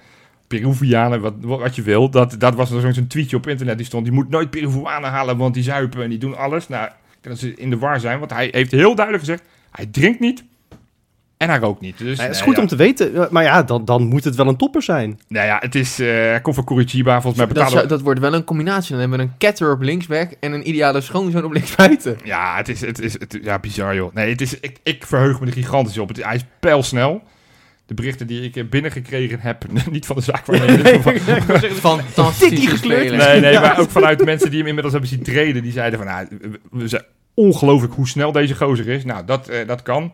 [0.47, 2.11] Peruvianen, wat, wat je wil.
[2.11, 4.05] Dat, dat was er zo'n tweetje op internet die stond.
[4.05, 6.68] Die moet nooit Peruanen halen, want die zuipen en die doen alles.
[6.68, 6.89] Nou,
[7.29, 9.43] dat ze in de war zijn, want hij heeft heel duidelijk gezegd...
[9.70, 10.45] hij drinkt niet
[11.37, 11.99] en hij rookt niet.
[11.99, 12.62] Dus, Nee, het is goed ja.
[12.62, 13.14] om te weten.
[13.14, 15.20] eh, Maar ja, dan, dan moet het wel een topper zijn.
[15.29, 15.99] Nou ja, het is...
[15.99, 18.91] eh hij komt van Curitiba, volgens mij Dat, zou- dat wordt wel een combinatie.
[18.91, 22.16] Dan hebben we een ketter op linksback en een ideale schoonzoon op linksbuiten.
[22.24, 24.14] Ja, het is, het is het, ja, bizar joh.
[24.14, 26.09] Nee, het is, ik, ik verheug me er gigantisch op.
[26.09, 27.22] Het, hij is pijlsnel.
[27.89, 30.59] De berichten die ik binnengekregen heb, niet van de zaak waar
[32.03, 33.16] Fantastische speler.
[33.16, 35.62] Nee, nee, maar ook vanuit mensen die hem inmiddels hebben zien treden.
[35.62, 36.28] Die zeiden van, nou,
[36.70, 37.03] we- zijn
[37.34, 39.05] ongelooflijk hoe snel deze gozer is.
[39.05, 40.12] Nou, dat, eh, dat kan.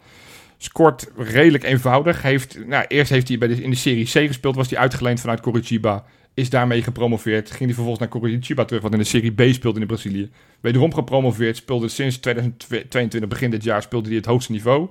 [0.58, 2.22] Scoort redelijk eenvoudig.
[2.22, 4.56] Heeft, nou, eerst heeft hij bij de, in de Serie C gespeeld.
[4.56, 6.04] Was hij uitgeleend vanuit Coritiba.
[6.34, 7.46] Is daarmee gepromoveerd.
[7.48, 8.82] Ging hij vervolgens naar Coritiba terug.
[8.82, 10.30] Wat in de Serie B speelde in Brazilië.
[10.60, 11.56] Wederom gepromoveerd.
[11.56, 14.88] Speelde sinds 2022, begin dit jaar, speelde hij het hoogste niveau.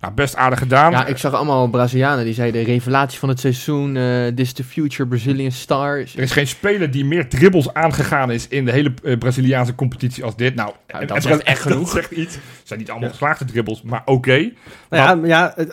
[0.00, 0.90] Nou, best aardig gedaan.
[0.90, 4.64] Ja, ik zag allemaal Brazilianen die zeiden revelatie van het seizoen, eh this is the
[4.64, 6.16] future Brazilian stars.
[6.16, 10.24] Er is geen speler die meer dribbles aangegaan is in de hele eh, Braziliaanse competitie
[10.24, 10.54] als dit.
[10.54, 11.90] Nou, Ja, dat zegt echt dat genoeg.
[11.90, 12.34] zegt iets.
[12.34, 14.50] Het zijn niet allemaal geslaagde dribbles, maar oké.
[14.90, 15.66] Nou ja, ja,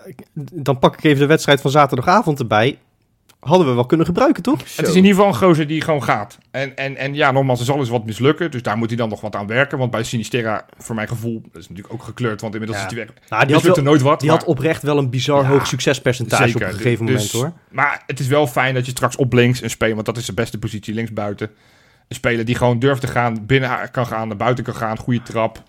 [0.53, 2.77] dan pak ik even de wedstrijd van zaterdagavond erbij.
[3.39, 4.59] Hadden we wel kunnen gebruiken, toch?
[4.67, 4.81] Zo.
[4.81, 6.37] Het is in ieder geval een gozer die gewoon gaat.
[6.51, 8.51] En, en, en ja, nogmaals, er zal eens wat mislukken.
[8.51, 9.77] Dus daar moet hij dan nog wat aan werken.
[9.77, 12.41] Want bij Sinisterra, voor mijn gevoel, dat is natuurlijk ook gekleurd.
[12.41, 12.87] Want inmiddels Ja.
[12.89, 13.15] is hij weg.
[13.29, 14.19] Nou, die er wel- nooit wat.
[14.19, 17.31] die maar- had oprecht wel een bizar Ja, hoog succespercentage op een gegeven Dus- moment,
[17.31, 17.51] hoor.
[17.71, 20.25] Maar het is wel fijn dat je straks op links een speler, want dat is
[20.25, 21.49] de beste positie linksbuiten.
[22.07, 25.21] Een speler die gewoon durft te gaan, binnen kan gaan, naar buiten kan gaan, goede
[25.21, 25.63] trap.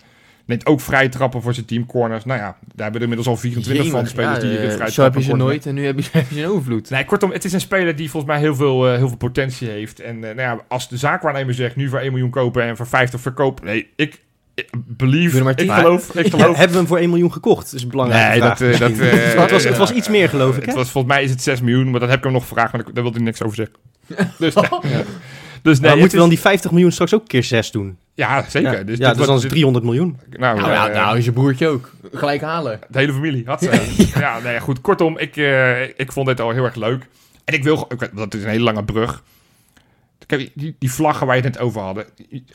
[0.49, 2.25] Neemt ook vrije trappen voor zijn team corners.
[2.25, 4.71] Nou ja, daar hebben we inmiddels al 24 van Jemig, spelers ja, die eh, hier
[4.71, 6.89] vrije Zo heb je ze nooit en nu heb je, heb je ze in overvloed.
[6.89, 9.69] Nee, kortom, het is een speler die volgens mij heel veel, eh, heel veel potentie
[9.69, 9.99] heeft.
[9.99, 12.87] En eh, nou ja, als de zaakwaarnemer zegt, nu voor 1 miljoen kopen en voor
[12.87, 13.65] 50 verkopen.
[13.65, 14.21] Nee, ik,
[14.53, 16.55] ik believe, maar ik geloof, ik Ja, geloof.
[16.55, 17.65] hebben we hem voor 1 miljoen gekocht?
[17.65, 20.29] Dat is een belangrijke Nee, dat, eh, dat, eh, het, was, het was iets meer,
[20.29, 20.75] geloof ik, Het hè?
[20.75, 22.83] was, volgens mij is het 6 miljoen, maar dat heb ik hem nog gevraagd, maar
[22.83, 23.75] daar wilde hij niks over zeggen.
[24.37, 24.83] Dus, Oh.
[25.61, 27.97] Dus nee, maar moeten we dan die 50 miljoen straks ook keer 6 doen?
[28.13, 28.77] Ja, zeker.
[28.77, 30.17] Ja, Dus, ja, dus dan is wordt- het 300 miljoen.
[30.29, 31.91] Nou, Nou, ja, eh, nou is je broertje ook.
[32.13, 32.79] Gelijk halen.
[32.89, 33.95] de hele familie had ze.
[34.19, 34.39] ja.
[34.39, 34.81] nee, goed.
[34.81, 37.07] Kortom, ik, eh, ik vond dit al heel erg leuk.
[37.45, 39.23] En ik wil, ik dat is een hele lange brug.
[40.25, 42.05] Kijk, die, die vlaggen waar je het net over hadden.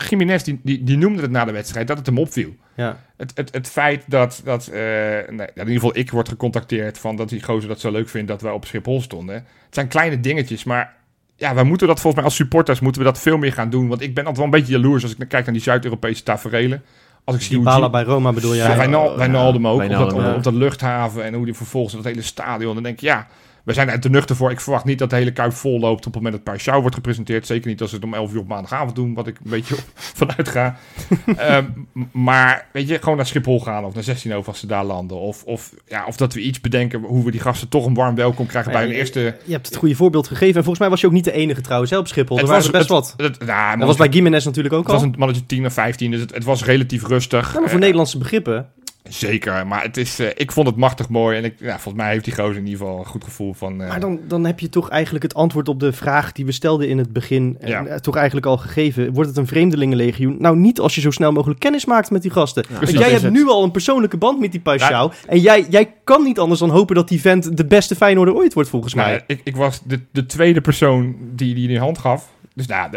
[0.08, 2.54] Jiménez, die, die, die noemde het na de wedstrijd dat het hem opviel.
[2.76, 3.00] Ja.
[3.16, 7.16] Het, het, het feit dat, dat eh, nee, in ieder geval ik word gecontacteerd van
[7.16, 9.34] dat die gozer dat zo leuk vindt dat wij op Schiphol stonden.
[9.34, 10.94] Het zijn kleine dingetjes, maar
[11.36, 13.88] ja, wij moeten dat volgens mij als supporters moeten we dat veel meer gaan doen.
[13.88, 16.82] Want ik ben altijd wel een beetje jaloers als ik kijk naar die Zuid-Europese taferelen.
[17.24, 18.68] Als ik zie hoe Dybala Jim- bij Roma bedoel jij?
[18.70, 19.78] ja, Wijnal, ja, Wijnaldum ook.
[19.78, 22.74] Wijnaldum, op, dat, op dat luchthaven en hoe die vervolgens dat hele stadion.
[22.74, 23.26] Dan denk ik, ja,
[23.64, 24.50] we zijn er te nuchter voor.
[24.50, 26.94] Ik verwacht niet dat de hele Kuip vol loopt op het moment dat Paixão wordt
[26.94, 27.46] gepresenteerd.
[27.46, 29.74] Zeker niet als ze het om 11 uur op maandagavond doen, wat ik een beetje
[30.20, 30.76] vanuit ga.
[31.36, 31.64] Ehm,
[32.12, 35.16] maar weet je, gewoon naar Schiphol gaan of naar 16 over als ze daar landen.
[35.20, 38.14] Of, of, ja, of dat we iets bedenken hoe we die gasten toch een warm
[38.14, 39.36] welkom krijgen bij hun eerste...
[39.44, 40.46] Je hebt het goede voorbeeld gegeven.
[40.56, 42.38] En volgens mij was je ook niet de enige trouwens hè, op Schiphol.
[42.38, 43.14] Er waren er best wat.
[43.16, 45.06] Het, het- nou, Dat was bij Gimenez natuurlijk ook het was al.
[45.08, 47.46] een mannetje 10 of 15, dus het, het was relatief rustig.
[47.52, 48.68] Ja, maar voor Eh, Nederlandse begrippen.
[49.08, 51.36] Zeker, maar het is, eh, ik vond het machtig mooi.
[51.36, 53.82] En ik, ja, volgens mij heeft die gozer in ieder geval een goed gevoel van...
[53.82, 56.52] eh, Maar dan, dan heb je toch eigenlijk het antwoord op de vraag die we
[56.52, 57.56] stelden in het begin.
[57.60, 57.84] en, Ja.
[57.86, 59.12] eh, toch eigenlijk al gegeven.
[59.12, 60.36] Wordt het een vreemdelingenlegioen?
[60.38, 62.64] Nou, niet als je zo snel mogelijk kennis maakt met die gasten.
[62.68, 63.32] Ja, Want jij hebt het.
[63.32, 65.26] nu al een persoonlijke band met die Paixão.
[65.26, 68.54] En jij, jij kan niet anders dan hopen dat die vent de beste Feyenoorder ooit
[68.54, 69.22] wordt, volgens nou, mij.
[69.26, 72.32] ik, ik was de, de tweede persoon die die in de hand gaf.
[72.54, 72.90] Dus nou,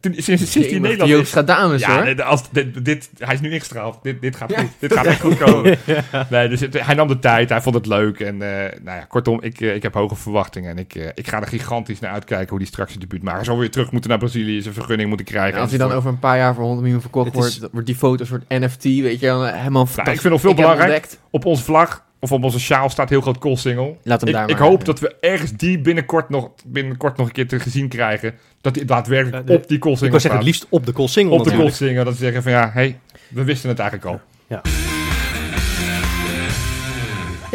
[0.00, 1.32] toen- sinds, sinds die in Nederland die is...
[1.32, 2.22] Joost dames Ja, hoor.
[2.22, 3.98] als, dit, dit- hij is nu ingestraald.
[4.02, 4.68] Dit, dit gaat goed.
[4.78, 5.78] Dit gaat echt goed komen.
[6.30, 7.48] Nee, dus het- hij nam de tijd.
[7.48, 8.20] Hij vond het leuk.
[8.20, 10.70] En eh, nou ja, kortom, ik, eh, ik heb hoge verwachtingen.
[10.70, 13.36] En ik, eh, ik ga er gigantisch naar uitkijken hoe die straks zijn debuut maakt.
[13.36, 14.62] Hij zal weer terug moeten naar Brazilië.
[14.62, 15.54] Zijn vergunning moeten krijgen.
[15.54, 17.72] En als hij dan over een paar jaar voor 100 miljoen verkocht Het is- wordt,
[17.72, 21.08] wordt die foto een soort NFT, weet je, helemaal Nou, ik vind nog veel belangrijk.
[21.30, 23.98] Op onze vlag of op onze sjaal staat heel groot koolsingel.
[24.02, 24.68] Laat hem Ik, daar ik maar.
[24.68, 28.34] hoop dat we ergens die binnenkort nog, binnenkort nog een keer te gezien krijgen.
[28.60, 30.60] Dat die daadwerkelijk de- op die ik koolsingel wou zeggen, het staat.
[30.60, 31.76] liefst op de Colsingel Op de natuurlijk.
[31.76, 32.04] koolsingel.
[32.04, 32.98] Dat ze zeggen van ja, hey,
[33.28, 34.20] we wisten het eigenlijk al.
[34.46, 34.60] Ja,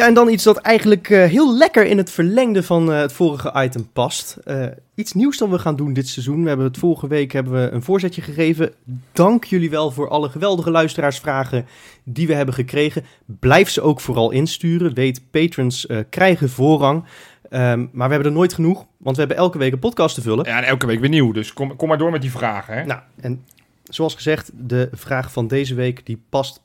[0.06, 3.54] en dan iets dat eigenlijk eh, heel lekker in het verlengde van eh, het vorige
[3.56, 4.38] item past.
[4.44, 6.42] Eh, iets nieuws dat we gaan doen dit seizoen.
[6.42, 8.74] We hebben het vorige week hebben we een voorzetje gegeven.
[9.12, 11.66] Dank jullie wel voor alle geweldige luisteraarsvragen
[12.04, 13.04] die we hebben gekregen.
[13.26, 14.94] Blijf ze ook vooral insturen.
[14.94, 17.04] Weet, patrons krijgen voorrang.
[17.50, 20.22] Ehm, maar we hebben er nooit genoeg, want we hebben elke week een podcast te
[20.22, 20.46] vullen.
[20.46, 21.32] Ja, en elke week weer nieuw.
[21.32, 22.74] Dus kom, kom maar door met die vragen.
[22.74, 22.86] Hè?
[22.86, 23.44] Nou, en
[23.84, 26.62] zoals gezegd, de vraag van deze week die past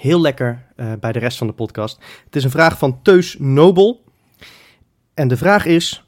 [0.00, 1.98] heel lekker eh, bij de rest van de podcast.
[2.24, 4.04] Het is een vraag van Teus Nobel.
[5.14, 6.04] En de vraag is: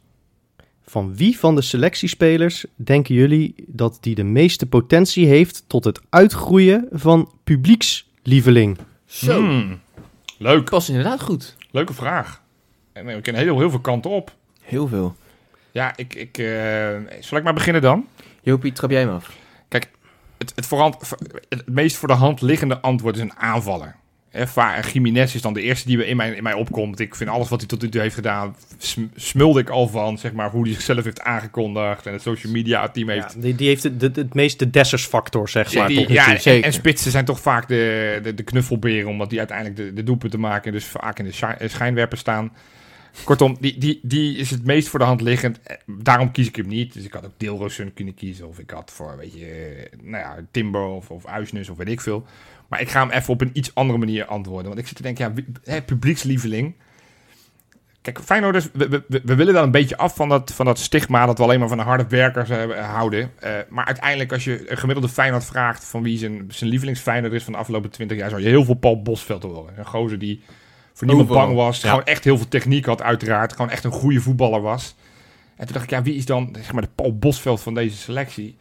[0.86, 6.00] Van wie van de selectiespelers denken jullie dat die de meeste potentie heeft tot het
[6.08, 8.78] uitgroeien van publiekslieveling?
[9.04, 9.80] Zo, Hmm.
[10.38, 10.70] Leuk.
[10.70, 11.56] past inderdaad goed.
[11.70, 12.42] Leuke vraag.
[12.92, 14.34] En eh, we kunnen heel, heel veel kanten op.
[14.60, 15.16] Heel veel.
[15.70, 18.06] Ja, ik, ik, eh, zal ik maar beginnen dan?
[18.42, 19.36] Jopie, trap jij hem af?
[20.42, 20.96] Het, het, voorhand,
[21.48, 23.94] het meest voor de hand liggende antwoord is een aanvaller.
[24.34, 27.00] Va- Jiménez is dan de eerste die in mij, in mij opkomt.
[27.00, 30.18] Ik vind alles wat hij tot nu toe heeft gedaan, sm- smulde ik al van.
[30.18, 33.32] Zeg maar, hoe hij zichzelf heeft aangekondigd en het social media team heeft.
[33.34, 35.88] Ja, die, die heeft het, het, het meeste Dessers-factor, zeg maar.
[35.88, 36.52] Die- ja, toe.
[36.52, 40.02] en, en spitsen zijn toch vaak de, de, de knuffelberen, omdat die uiteindelijk de, de
[40.02, 42.52] doelpunten maken en dus vaak in de schijnwerper staan.
[43.24, 45.60] Kortom, die, die, die is het meest voor de hand liggend.
[45.62, 46.92] Eh, Daarom kies ik hem niet.
[46.92, 48.48] Dus ik had ook Deelrosun kunnen kiezen.
[48.48, 51.88] Of ik had voor, weet je, eh, nou ja, Timber of, of Uisnes of weet
[51.88, 52.26] ik veel.
[52.68, 54.66] Maar ik ga hem even op een iets andere manier antwoorden.
[54.66, 56.74] Want ik zit te denken, ja, publiekslieveling.
[58.00, 61.38] Kijk, Feyenoorders, we, we, willen dan een beetje af van dat, van dat stigma dat
[61.38, 63.30] we alleen maar van de harde werkers eh, houden.
[63.68, 67.52] Maar uiteindelijk, als je een gemiddelde Feyenoord vraagt van wie zijn, zijn lievelingsfeyenoord is van
[67.52, 69.78] de afgelopen 20 jaar, zou je heel veel Paul Bosveld horen.
[69.78, 70.42] Een gozer die
[70.92, 71.46] voor niemand Overal.
[71.46, 71.80] bang was.
[71.80, 71.88] Ja.
[71.88, 73.52] Gewoon echt heel veel techniek had, uiteraard.
[73.52, 74.94] Gewoon echt een goede voetballer was.
[75.56, 77.96] En toen dacht ik, ja, wie is dan zeg maar, de Paul Bosveld van deze
[77.96, 78.56] selectie?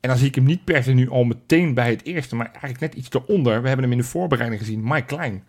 [0.00, 2.46] En dan zie ik hem niet per se nu al meteen bij het eerste, maar
[2.46, 3.62] eigenlijk net iets eronder.
[3.62, 5.44] We hebben hem in de voorbereiding gezien, Mike Klein.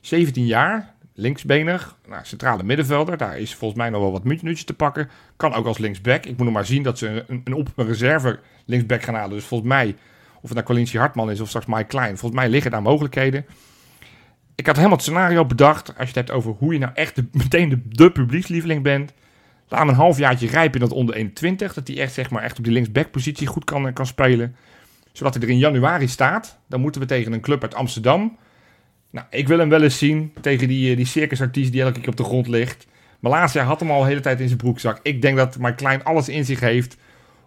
[0.00, 3.16] 17 jaar, linksbenig, nou, centrale middenvelder.
[3.16, 5.10] Daar is volgens mij nog wel wat minuutjes te pakken.
[5.36, 6.26] Kan ook als linksback.
[6.26, 9.36] Ik moet nog maar zien dat ze een, een, op, een reserve linksback gaan halen.
[9.36, 9.96] Dus volgens mij,
[10.34, 12.18] of het nou Colinci Hartman is of straks Mike Klein.
[12.18, 13.46] Volgens mij liggen daar mogelijkheden.
[14.58, 15.88] Ik had helemaal het scenario bedacht.
[15.88, 19.12] Als je het hebt over hoe je nou echt meteen de, de publiekslieveling bent.
[19.68, 21.74] Laat hem een halfjaartje rijpen in dat onder 21.
[21.74, 24.56] Dat hij echt, zeg maar, echt op die linksback-positie goed kan, kan spelen.
[25.12, 26.58] Zodat hij er in januari staat.
[26.66, 28.36] Dan moeten we tegen een club uit Amsterdam.
[29.10, 32.08] Nou, ik wil hem wel eens zien tegen die, eh, die circusartiest die elke keer
[32.08, 32.86] op de grond ligt.
[33.20, 35.00] Malasia had hem al de hele tijd in zijn broekzak.
[35.02, 36.96] Ik denk dat Mike Klein alles in zich heeft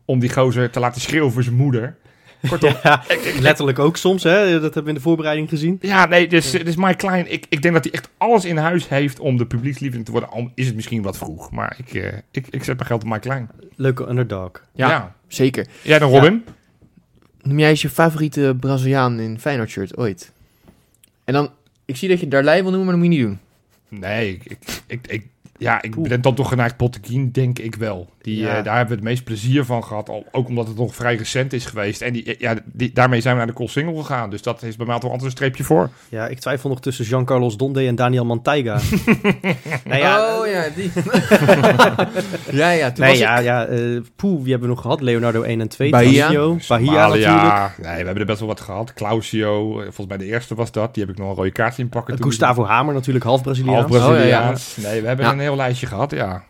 [0.05, 1.97] om die gozer te laten schreeuwen voor zijn moeder.
[2.49, 3.03] Kortom, Ja,
[3.39, 4.51] letterlijk ook soms, hè?
[4.51, 5.77] dat hebben we in de voorbereiding gezien.
[5.81, 8.87] ja, nee, dus, dus Mike Klein, ik, ik denk dat hij echt alles in huis
[8.89, 10.29] heeft om de publiekslieveling te worden.
[10.29, 13.07] Al is het misschien wat vroeg, maar ik, eh, ik, ik zet mijn geld op
[13.07, 13.49] Mike Klein.
[13.75, 14.51] Leuke underdog.
[14.73, 15.67] Ja, zeker.
[15.81, 16.43] Jij dan, Robin?
[17.41, 20.31] Noem jij eens je favoriete Braziliaan in Feyenoord shirt ooit?
[21.23, 21.49] En dan,
[21.85, 23.27] ik zie dat je Darlei wil noemen, maar dat moet je niet
[23.89, 23.99] doen.
[23.99, 25.27] Nee, ik, ik, ik, ik-
[25.61, 28.09] ja, ik ben dan toch geneigd Botteguin, denk ik wel.
[28.21, 28.57] Die, Ja.
[28.57, 31.15] eh, daar hebben we het meest plezier van gehad, al, ook omdat het nog vrij
[31.15, 32.01] recent is geweest.
[32.01, 34.75] En die, ja, die, daarmee zijn we naar de Cool Single gegaan, dus dat is
[34.75, 35.89] bij mij toch altijd een streepje voor.
[36.09, 38.79] Ja, ik twijfel nog tussen Jean-Carlos Donde en Daniel Manteiga.
[39.85, 40.91] nou ja, oh ja, die.
[42.61, 43.43] ja, ja, toen nee, was ja, ik...
[43.43, 43.79] ja eh,
[44.15, 45.01] poeh, wie hebben we nog gehad?
[45.01, 45.89] Leonardo 1 en 2.
[45.89, 46.27] Bahia.
[46.27, 47.07] Bahia, Bahia Somalia.
[47.07, 47.77] natuurlijk.
[47.77, 48.93] Nee, we hebben er best wel wat gehad.
[48.93, 50.93] Clausio, eh, volgens mij de eerste was dat.
[50.93, 52.15] Die heb ik nog een rode kaart zien pakken.
[52.15, 52.25] toen.
[52.25, 53.79] Gustavo Hamer natuurlijk, half Braziliaans.
[53.79, 54.75] Half Braziliaans.
[54.77, 55.31] Oh, ja, Nee, we hebben Ja.
[55.31, 56.43] een heel lijstje gehad, ja.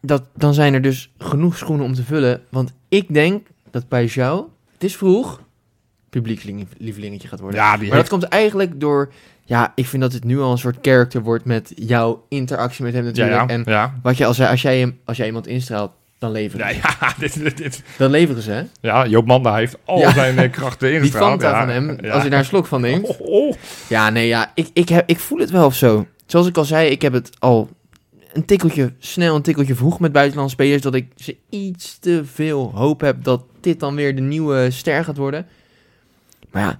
[0.00, 2.42] Dat, dan zijn er dus genoeg schoenen om te vullen.
[2.50, 5.40] Want ik denk dat bij jou, het is vroeg,
[6.10, 7.60] publiekslievelingetje gaat worden.
[7.60, 8.10] Ja, die maar heeft...
[8.10, 9.12] dat komt eigenlijk door...
[9.44, 12.92] Ja, ik vind dat het nu al een soort character wordt met jouw interactie met
[12.92, 13.36] hem Ja, natuurlijk.
[13.50, 13.94] ja, En ja.
[14.02, 16.78] wat je, als, jij, als, jij, hem- als jij iemand instraalt, dan leveren Ja, ze.
[17.00, 18.62] ja, dit, dit, dit- Dan leveren ze, hè?
[18.80, 20.12] ja, Joop Manda heeft al Ja.
[20.12, 21.40] zijn eh, krachten Die ingestraald.
[21.42, 21.58] Ja.
[21.58, 22.12] van hem, Ja.
[22.12, 23.06] als je daar een slok van neemt.
[23.08, 23.54] Oh, oh.
[23.88, 26.06] Ja, nee, ja, ik, ik, heb, ik voel het wel of zo.
[26.26, 27.68] Zoals ik al zei, ik heb het al
[28.32, 30.82] een tikkeltje snel, een tikkeltje vroeg met buitenlandse spelers.
[30.82, 35.04] Dat ik ze iets te veel hoop heb dat dit dan weer de nieuwe ster
[35.04, 35.46] gaat worden.
[36.50, 36.78] Maar ja,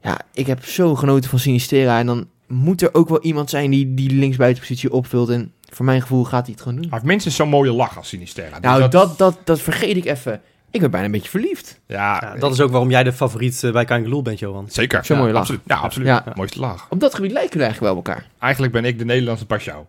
[0.00, 1.98] ja ik heb zo genoten van Sinistera.
[1.98, 5.28] En dan moet er ook wel iemand zijn die die linksbuitenpositie opvult.
[5.28, 6.88] En voor mijn gevoel gaat hij het gewoon doen.
[6.88, 8.50] Hij heeft minstens zo'n mooie lach als Sinisterra.
[8.50, 10.40] Dus Nou, dat, dat, dat vergeet ik even.
[10.70, 11.80] Ik ben bijna een beetje verliefd.
[11.86, 14.66] Ja, Ja, dat is ook waarom jij de favoriet eh, bij Kangaloo bent, Johan.
[14.70, 15.04] zeker.
[15.04, 15.42] Zo'n ja, mooie lach.
[15.42, 15.62] Absoluut.
[15.66, 16.08] Ja, absoluut.
[16.08, 16.24] Ja.
[16.34, 16.86] Mooiste lach.
[16.90, 18.28] Op dat gebied lijken jullie eigenlijk wel op elkaar.
[18.38, 19.86] Eigenlijk ben ik de Nederlandse Pashao.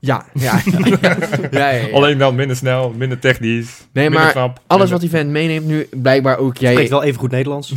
[0.10, 0.86] Ja, ja, ja.
[1.00, 1.16] ja,
[1.50, 1.92] ja, ja.
[1.92, 4.60] Alleen dan minder snel, minder technisch, Nee, minder maar knap.
[4.66, 7.72] Alles minder- wat die vent meeneemt nu, blijkbaar ook Spreekt jij wel even goed Nederlands.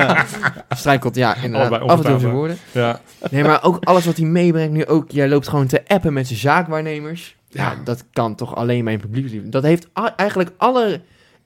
[0.70, 2.56] strijkelt, ja, inderdaad, Allebei af en toe zijn woorden.
[2.72, 3.00] Ja.
[3.30, 6.26] Nee, maar ook alles wat hij meebrengt nu ook, jij loopt gewoon te appen met
[6.26, 7.36] zijn zaakwaarnemers.
[7.48, 7.78] Ja, Ja.
[7.84, 9.52] dat kan toch alleen mijn publiekslieveling.
[9.52, 11.00] Dat heeft eigenlijk alle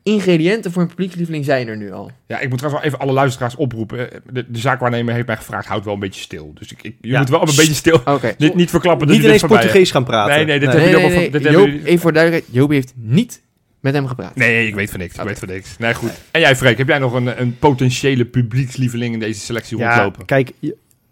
[0.04, 2.10] ingrediënten voor een publiekslieveling zijn er nu al.
[2.26, 4.08] ja, ik moet trouwens wel even alle luisteraars oproepen.
[4.32, 6.50] De, de zaakwaarnemer heeft mij gevraagd, houd wel een beetje stil.
[6.54, 7.18] Dus ik, ik, je Ja.
[7.18, 8.00] moet wel een beetje stil.
[8.04, 8.34] Oké.
[8.38, 10.36] Niet, niet verklappen dat Niet ineens Portugees gaan praten.
[10.36, 11.10] Nee, nee, dit Nee, hebben nee,
[11.42, 13.42] jullie nee, Joop, even voor duidelijkheid, Joop heeft niet
[13.80, 14.36] met hem gepraat.
[14.36, 15.14] Nee, ik weet van niks.
[15.16, 15.78] Ik weet van niks.
[15.78, 16.10] Nee, goed.
[16.30, 20.24] En jij, Freek, heb jij nog een, een potentiële publiekslieveling in deze selectie Ja, rondlopen?
[20.26, 20.50] kijk,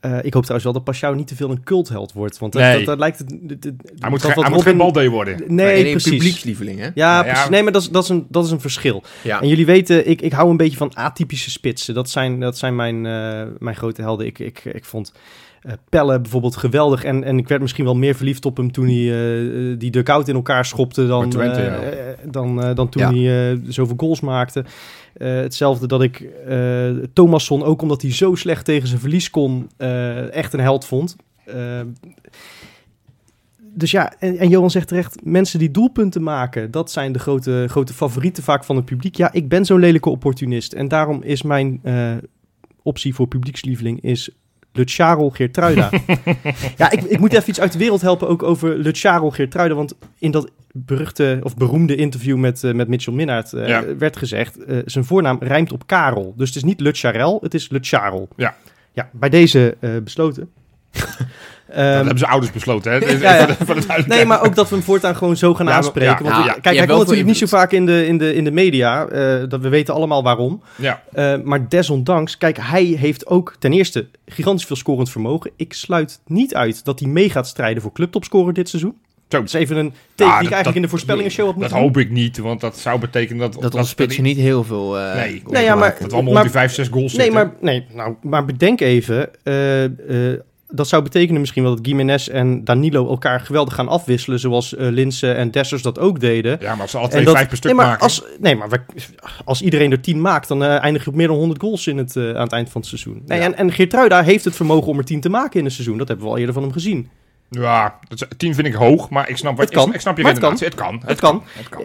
[0.02, 2.38] Eh, ik hoop trouwens wel dat Pashao niet te veel een cultheld wordt.
[2.38, 2.76] Want dat, Nee.
[2.76, 3.30] dat, dat lijkt het...
[3.48, 5.42] het- het- Hij moet, dat geen, hij moet geen Robin- balde worden.
[5.54, 6.10] Nee, een precies.
[6.12, 6.84] publiekslieveling, hè?
[6.94, 7.32] Ja, Nou ja.
[7.32, 7.50] precies.
[7.50, 9.02] Nee, maar dat is, dat, is een, dat is een verschil.
[9.22, 9.40] Ja.
[9.40, 11.94] En jullie weten, ik, ik hou een beetje van atypische spitsen.
[11.94, 14.26] Dat zijn, dat zijn mijn, eh, mijn grote helden.
[14.26, 15.12] Ik, ik, ik vond
[15.62, 17.04] eh, Pelle bijvoorbeeld geweldig.
[17.04, 20.28] En, en ik werd misschien wel meer verliefd op hem toen hij eh, die dugout
[20.28, 21.06] in elkaar schopte...
[21.06, 22.30] dan, Twente, eh, ja.
[22.30, 23.30] dan, dan toen Ja.
[23.30, 24.64] hij zoveel goals maakte.
[25.18, 26.28] Hetzelfde dat ik
[27.12, 29.70] Thomasson, ook omdat hij zo slecht tegen zijn verlies kon,
[30.30, 31.16] echt een held vond.
[33.74, 37.66] Dus ja, en, en Johan zegt terecht, mensen die doelpunten maken, dat zijn de grote,
[37.68, 39.16] grote favorieten vaak van het publiek.
[39.16, 40.72] Ja, ik ben zo'n lelijke opportunist.
[40.72, 41.80] En daarom is mijn
[42.82, 44.30] optie voor publiekslieveling is
[44.72, 45.90] Luciano Geertruida.
[46.76, 49.74] ja, ik, ik moet even iets uit de wereld helpen ook over Luciano Geertruida.
[49.74, 53.96] Want in dat beruchte of beroemde interview met, eh, met Mitchell Minnaert eh, Ja.
[53.96, 54.64] werd gezegd...
[54.64, 56.34] eh, zijn voornaam rijmt op Karel.
[56.36, 58.28] Dus het is niet Lucharel, het is Lucharel.
[58.36, 58.56] Ja.
[58.92, 60.50] Ja, bij deze besloten.
[61.74, 62.98] Dat Ehm, hebben ze ouders besloten, hè?
[63.18, 63.46] ja, ja.
[63.46, 64.06] De duidelijkheid.
[64.06, 66.24] Nee, maar ook dat we hem voortaan gewoon zo gaan aanspreken.
[66.24, 68.44] ja, want ja, kijk, hij komt natuurlijk niet zo vaak in de, in de, in
[68.44, 69.06] de media.
[69.06, 70.62] eh, dat we weten allemaal waarom.
[70.76, 75.50] Ja, Eh, maar desondanks, kijk, hij heeft ook ten eerste gigantisch veel scorend vermogen.
[75.56, 78.94] Ik sluit niet uit dat hij mee gaat strijden voor clubtopscorer dit seizoen.
[79.28, 79.38] Zo.
[79.38, 81.54] Dat is even een teken Ja, die ik dat- eigenlijk dat- in de voorspellingenshow had
[81.54, 83.62] dat moeten hoop ik niet, want dat zou betekenen dat...
[83.62, 84.98] Dat onze spitsen niet heel veel...
[84.98, 85.42] eh, Nee.
[85.46, 85.96] Nee, ja, maar-.
[86.00, 87.12] Dat we allemaal Maar- die 5, 6 goals.
[87.12, 87.44] Nee, zitten.
[87.46, 89.28] maar, nee nou, maar bedenk even.
[89.44, 90.38] eh, eh,
[90.72, 94.38] dat zou betekenen misschien wel dat Gimenez en Danilo elkaar geweldig gaan afwisselen.
[94.38, 96.56] Zoals eh Linse en Dessers dat ook deden.
[96.60, 98.02] Ja, maar als ze dat- vijf per stuk nee, maar maken...
[98.02, 98.80] Als, nee, maar we-
[99.44, 101.96] als iedereen er 10 maakt, dan eh, eindig je op meer dan 100 goals in
[101.98, 103.22] het, eh, aan het eind van het seizoen.
[103.26, 103.44] Nee, Ja.
[103.44, 105.98] en, en Geertruida heeft het vermogen om er 10 te maken in een seizoen.
[105.98, 107.08] Dat hebben we al eerder van hem gezien.
[107.50, 109.88] Ja, dat 10 vind ik hoog, maar ik snap, wat, Het kan.
[109.88, 110.30] ik, ik snap je het.
[110.60, 111.02] Het kan.
[111.06, 111.42] Het kan.
[111.52, 111.82] Het kan.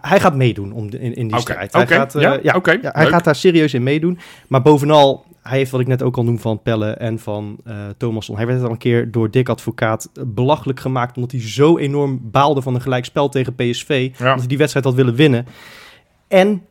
[0.00, 1.72] Hij gaat meedoen om de- in, in die strijd.
[1.72, 4.18] Hij, gaat, ja, ja, hij gaat daar serieus in meedoen.
[4.48, 7.74] Maar bovenal, hij heeft wat ik net ook al noem van Pelle en van eh
[7.96, 8.36] Thomasson.
[8.36, 11.16] Hij werd al een keer door Dick Advocaat eh, belachelijk gemaakt...
[11.16, 14.10] omdat hij zo enorm baalde van een gelijkspel tegen PSV.
[14.12, 14.18] Ja.
[14.18, 15.46] Omdat hij die wedstrijd had willen winnen.
[16.28, 16.62] En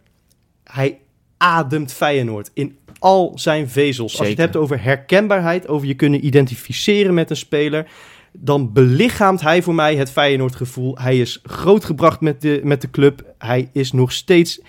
[0.64, 1.00] hij
[1.38, 4.18] ademt Feyenoord in al zijn vezels.
[4.18, 7.88] Als je het hebt over herkenbaarheid, over je kunnen identificeren met een speler...
[8.32, 10.98] dan belichaamt hij voor mij het Feyenoord-gevoel.
[10.98, 13.24] Hij is grootgebracht met de, met de club.
[13.38, 14.62] Hij is nog steeds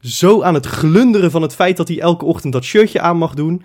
[0.00, 3.34] zo aan het glunderen van het feit dat hij elke ochtend dat shirtje aan mag
[3.34, 3.62] doen.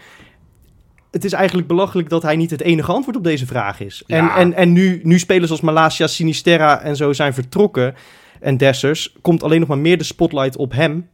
[1.12, 4.04] Het is eigenlijk belachelijk dat hij niet het enige antwoord op deze vraag is.
[4.08, 4.38] En, Ja.
[4.38, 7.96] en, en nu, nu spelers als Malasia, Sinisterra en zo zijn vertrokken.
[8.40, 11.10] En Dessers komt alleen nog maar meer de spotlight op hem.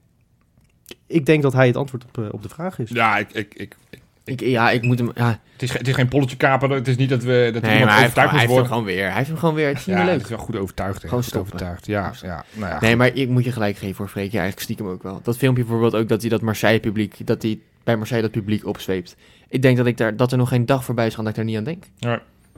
[1.08, 2.90] Ik denk dat hij het antwoord op, eh, op de vraag is.
[2.90, 5.12] Ja, ik, ik, ik, ik- Ik, ja, ik moet hem...
[5.16, 6.70] Ja, het, is, het is geen polletje kapen.
[6.70, 8.84] Het is niet dat we dat nee, iemand maar hij heeft, hij heeft hem gewoon
[8.84, 9.06] weer.
[9.06, 9.68] Hij heeft hem gewoon weer.
[9.68, 10.30] Het is niet Ja, meer het leuk.
[10.30, 11.02] is wel goed overtuigd.
[11.02, 11.08] hè.
[11.08, 11.86] Gewoon Goed overtuigd.
[11.86, 12.80] Ja, ja, nou ja.
[12.82, 14.32] Nee, maar ik moet je gelijk geven voor Freek.
[14.32, 15.20] Ja, eigenlijk stiekem ook wel.
[15.24, 17.28] Dat filmpje bijvoorbeeld ook dat hij dat Marseille-publiek...
[17.28, 19.16] Dat hij bij Marseille dat publiek opzweept.
[19.50, 21.40] Ik denk dat, ik daar, dat er nog geen dag voorbij is gaan dat ik
[21.40, 21.84] daar niet aan denk.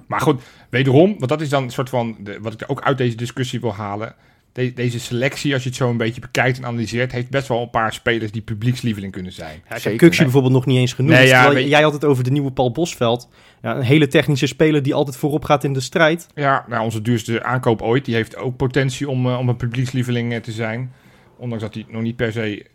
[0.07, 2.81] Maar goed, wederom, want dat is dan een soort van, de, wat ik er ook
[2.81, 4.15] uit deze discussie wil halen.
[4.53, 7.61] De- deze selectie, als je het zo een beetje bekijkt en analyseert, heeft best wel
[7.61, 9.61] een paar spelers die publiekslieveling kunnen zijn.
[9.69, 11.13] Ja, ik heb bijvoorbeeld nog niet eens genoemd.
[11.15, 13.29] Nee, ja, terwijl weet je- jij had het over de nieuwe Paul Bosveld.
[13.61, 16.27] Ja, een hele technische speler die altijd voorop gaat in de strijd.
[16.35, 20.33] Ja, nou, onze duurste aankoop ooit, die heeft ook potentie om, eh, om een publiekslieveling
[20.33, 20.91] eh, te zijn.
[21.37, 22.65] Ondanks dat hij nog niet per se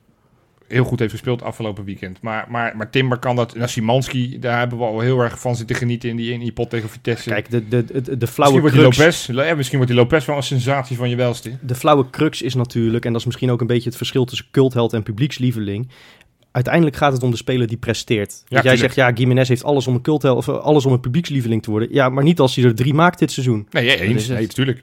[0.69, 2.21] heel goed heeft gespeeld afgelopen weekend.
[2.21, 3.55] Maar, maar, maar Timber kan dat.
[3.55, 6.53] Nou, Simanski, daar hebben we al heel erg van zitten genieten in die, in die
[6.53, 7.29] pot tegen Vitesse.
[7.29, 8.85] Kijk, de, de, de, de misschien flauwe wordt die.
[8.85, 11.53] Lopez, ja, misschien wordt die Lopez wel een sensatie van je welste.
[11.61, 14.47] De flauwe crux is natuurlijk, en dat is misschien ook een beetje het verschil tussen
[14.51, 15.89] cultheld en publiekslieveling.
[16.51, 18.31] Uiteindelijk gaat het om de speler die presteert.
[18.31, 18.81] Want jij tuurlijk.
[18.81, 21.71] zegt, ja, Gimenez heeft alles om een cultheld of eh, alles om een publiekslieveling te
[21.71, 21.89] worden.
[21.93, 23.67] Ja, maar niet als hij er drie maakt dit seizoen.
[23.71, 24.29] Nee, ja, Dat eens.
[24.29, 24.83] Nee, natuurlijk.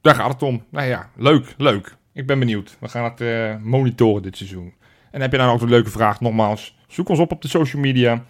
[0.00, 0.64] Daar gaat het om.
[0.70, 1.96] Nou ja, leuk, leuk.
[2.12, 2.76] Ik ben benieuwd.
[2.80, 4.72] We gaan het eh, monitoren dit seizoen.
[5.16, 6.20] En heb je nou ook een leuke vraag?
[6.20, 8.24] Nogmaals, zoek ons op op de social media.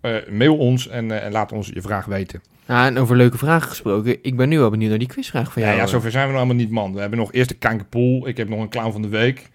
[0.00, 2.42] Eh, mail ons en, eh, en laat ons je vraag weten.
[2.66, 4.18] Ja, en over leuke vragen gesproken.
[4.22, 5.76] Ik ben nu wel benieuwd naar die quizvraag van jou.
[5.76, 6.94] ja, zover zijn we nog allemaal niet, man.
[6.94, 8.28] We hebben nog eerst de kankerpool.
[8.28, 9.50] Ik heb nog een clown van de week.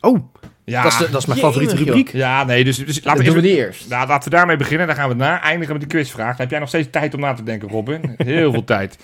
[0.00, 0.18] Oh,
[0.64, 1.84] Ja, dat, is de- dat is mijn favoriete joh.
[1.84, 2.12] rubriek.
[2.12, 3.56] ja nee, dus, dus laten we doen we even...
[3.56, 3.88] die eerst.
[3.88, 4.86] Nou, laten we daarmee beginnen.
[4.86, 6.30] Dan gaan we na eindigen met de quizvraag.
[6.30, 8.14] Dan heb jij nog steeds tijd om na te denken, Robin.
[8.16, 8.98] Heel veel tijd.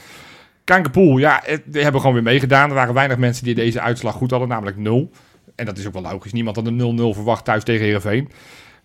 [0.65, 2.69] Kankerpoel, ja, we hebben gewoon weer meegedaan.
[2.69, 5.11] Er waren weinig mensen die deze uitslag goed hadden, namelijk 0.
[5.61, 6.33] En dat is ook wel logisch.
[6.33, 8.29] Niemand had een 0-0 verwacht thuis tegen Heerenveen.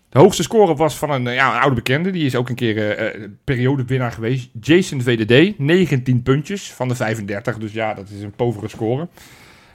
[0.08, 2.10] De hoogste score was van een, ja, een oude bekende.
[2.10, 4.50] Die is ook een keer eh, periodewinnaar geweest.
[4.60, 7.58] Jason VDD, 19 puntjes van de 35.
[7.58, 9.08] Dus ja, dat is een povere score.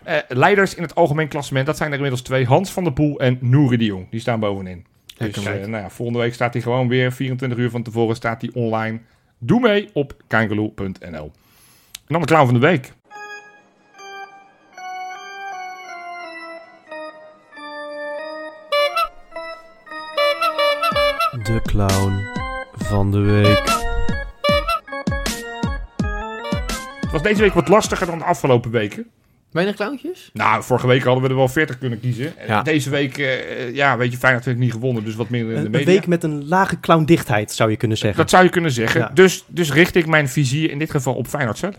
[0.03, 2.45] Eh, leiders in het algemeen klassement, dat zijn er inmiddels twee.
[2.45, 4.09] Hans van der Poel en Nouri de Jong.
[4.09, 4.85] Die staan bovenin.
[5.17, 8.51] Dus nou ja, volgende week staat hij gewoon weer 24 uur van tevoren staat hij
[8.53, 8.99] online.
[9.39, 11.31] Doe mee op kangaloo.nl.
[11.93, 12.93] En dan de clown van de week.
[21.43, 22.27] De clown
[22.75, 23.79] van de week.
[27.01, 29.05] Het was deze week wat lastiger dan de afgelopen weken.
[29.51, 30.29] Weinig clowntjes?
[30.33, 32.33] Nou, vorige week hadden we er wel 40 kunnen kiezen.
[32.47, 32.61] Ja.
[32.61, 35.55] Deze week, eh, ja, weet je, Feyenoord heeft niet gewonnen, dus wat meer in de
[35.55, 35.85] Een, een media.
[35.85, 38.19] week met een lage clowndichtheid, zou je kunnen zeggen.
[38.19, 39.01] Dat zou je kunnen zeggen.
[39.01, 39.09] Ja.
[39.13, 41.75] Dus, dus richt ik mijn vizier in dit geval op Feyenoord zelf.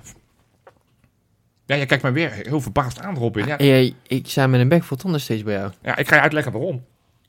[1.66, 3.46] Ja, je kijkt mij weer heel verbaasd aan, Robin.
[3.46, 5.70] Ja, Hey, ik sta met een bek vol tanden steeds bij jou.
[5.82, 6.84] ja, ik ga je uitleggen waarom.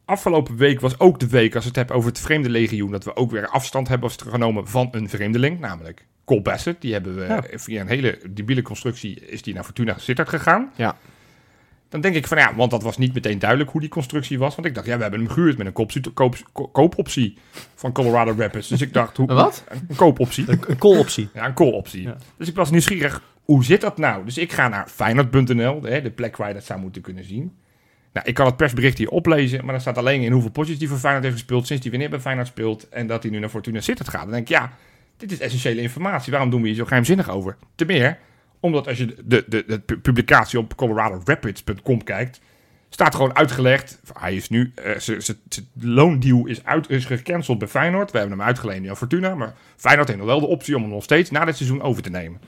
[0.06, 3.04] Afgelopen week was ook de week, als we het hebben over het vreemde legioen, dat
[3.04, 6.82] we ook weer afstand hebben genomen van een vreemdeling, namelijk Cole Bassett.
[6.82, 7.44] Die hebben we Ja.
[7.54, 10.72] via een hele debiele constructie, is die naar Fortuna Sittard gegaan.
[10.76, 10.98] Ja.
[11.90, 14.56] Dan denk ik van ja, want dat was niet meteen duidelijk hoe die constructie was.
[14.56, 17.38] Want ik dacht, ja, we hebben hem gehuurd met een koopoptie, koop, ko- koopoptie
[17.76, 18.68] van Colorado Rapids.
[18.68, 19.64] Dus ik dacht, hoe, Een wat?
[19.88, 20.44] Een koopoptie.
[20.50, 21.30] Een, een.
[21.34, 22.02] Ja, een call-optie.
[22.02, 22.18] Ja.
[22.38, 24.26] Dus ik was nieuwsgierig, hoe zit dat nou?
[24.26, 27.54] Dus ik ga naar Feyenoord.nl, de plek waar je dat zou moeten kunnen zien.
[28.14, 30.88] Nou, ik kan het persbericht hier oplezen, maar dan staat alleen in hoeveel potjes die
[30.88, 33.50] voor Feyenoord heeft gespeeld, sinds hij wanneer bij Feyenoord speelt, en dat hij nu naar
[33.50, 34.22] Fortuna Sittard gaat.
[34.22, 34.72] Dan denk ik, ja,
[35.18, 36.32] dit is essentiële informatie.
[36.32, 37.58] Waarom doen we hier zo geheimzinnig over?
[37.76, 38.18] Te meer,
[38.60, 42.40] omdat als je de, de, de pu- publicatie op coloradorapids.com kijkt,
[42.90, 45.38] staat gewoon uitgelegd, hij is nu, eh, zijn
[45.82, 48.12] loondeal is, uit, is gecanceld bij Feyenoord.
[48.12, 50.92] We hebben hem uitgeleend aan Fortuna, maar Feyenoord heeft nog wel de optie om hem
[50.92, 52.42] nog steeds na dit seizoen over te nemen.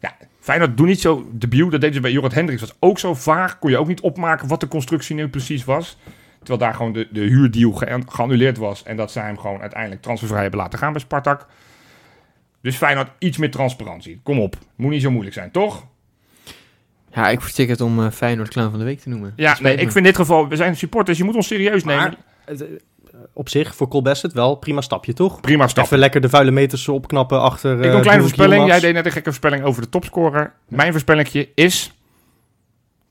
[0.00, 0.16] Ja,
[0.46, 1.68] Feyenoord doet niet zo debiel.
[1.70, 2.60] Dat deden ze bij Jorrit Hendricks.
[2.60, 3.58] was ook zo vaag.
[3.58, 5.98] Kon je ook niet opmaken wat de constructie nu precies was.
[6.38, 8.82] Terwijl daar gewoon de, de huurdeal ge- geannuleerd was.
[8.82, 11.46] En dat zij hem gewoon uiteindelijk transfervrij hebben laten gaan bij Spartak.
[12.60, 14.20] Dus Feyenoord iets meer transparantie.
[14.22, 14.56] Kom op.
[14.76, 15.86] Moet niet zo moeilijk zijn, toch?
[17.12, 19.32] Ja, ik verstik het om eh, Feyenoord clown van de week te noemen.
[19.36, 19.80] Ja, nee, me.
[19.80, 20.48] ik vind in dit geval...
[20.48, 21.18] We zijn supporters.
[21.18, 22.14] Je moet ons serieus nemen.
[22.44, 22.64] Het,
[23.32, 25.40] op zich, voor Cole Bassett wel prima stapje, toch?
[25.40, 25.84] Prima stap.
[25.84, 27.70] Even lekker de vuile meters opknappen achter...
[27.72, 28.66] Ik doe eh, een kleine voorspelling.
[28.66, 30.52] Jij deed net een gekke voorspelling over de topscorer.
[30.68, 31.90] Mijn voorspellingje is...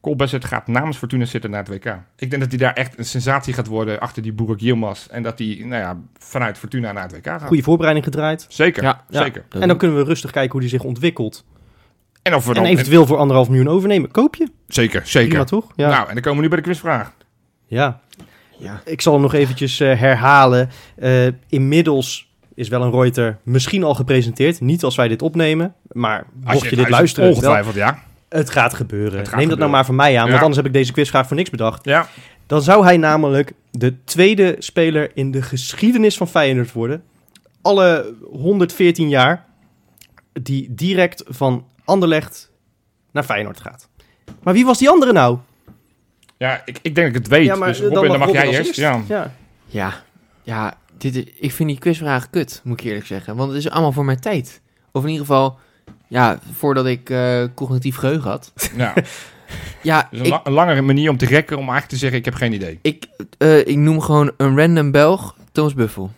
[0.01, 1.97] Cole Bassett gaat namens Fortuna zitten naar het WK.
[2.17, 5.07] Ik denk dat hij daar echt een sensatie gaat worden achter die Burak Yilmaz.
[5.07, 7.41] En dat hij nou ja, vanuit Fortuna naar het WK gaat.
[7.43, 8.45] Goede voorbereiding gedraaid.
[8.49, 9.21] Zeker, Ja, Ja.
[9.23, 9.45] zeker.
[9.49, 11.45] En dan kunnen we rustig kijken hoe die zich ontwikkelt.
[12.21, 12.71] En of we En dan...
[12.71, 14.11] eventueel voor anderhalf miljoen overnemen.
[14.11, 14.47] Koop je?
[14.67, 15.29] Zeker, zeker.
[15.29, 15.71] Prima, toch?
[15.75, 15.89] Ja.
[15.89, 17.13] Nou, en dan komen we nu bij de quizvraag.
[17.65, 17.99] ja.
[18.57, 18.81] Ja.
[18.85, 20.69] Ik zal hem nog eventjes eh, herhalen.
[20.95, 24.61] Eh, inmiddels is wel een Reuter misschien al gepresenteerd.
[24.61, 25.73] Niet als wij dit opnemen.
[25.91, 28.03] Maar mocht je, dit luisteren, wel, ja.
[28.29, 29.19] het gaat gebeuren.
[29.19, 30.23] Het gaat Neem dat nou maar van mij aan.
[30.23, 30.29] Ja.
[30.29, 31.85] Want anders heb ik deze quizvraag voor niks bedacht.
[31.85, 32.07] Ja,
[32.47, 37.03] Dan zou hij namelijk de tweede speler in de geschiedenis van Feyenoord worden.
[37.61, 39.45] Alle 114 jaar.
[40.41, 42.51] Die direct van Anderlecht
[43.11, 43.89] naar Feyenoord gaat.
[44.43, 45.37] Maar wie was die andere nou?
[46.47, 47.47] Ja ik, ik denk dat ik het weet.
[47.65, 48.75] dus eh, Robin, dan mag, Robin jij eerst.
[48.75, 49.01] Ja.
[49.07, 49.33] Ja.
[49.65, 49.93] Ja,
[50.43, 53.35] ja dit is, ik vind die quizvraag kut, moet ik eerlijk zeggen.
[53.35, 54.61] Want het is allemaal voor mijn tijd.
[54.91, 55.59] Of in ieder geval,
[56.07, 58.53] ja, voordat ik eh, cognitief geheugen had.
[58.75, 58.93] Ja.
[59.81, 62.19] Ja, Dus een, ik, la- een langere manier om te rekken om eigenlijk te zeggen,
[62.19, 62.79] ik heb geen idee.
[62.81, 63.05] ik,
[63.37, 66.11] eh, ik noem gewoon een random Belg, Thomas Buffel.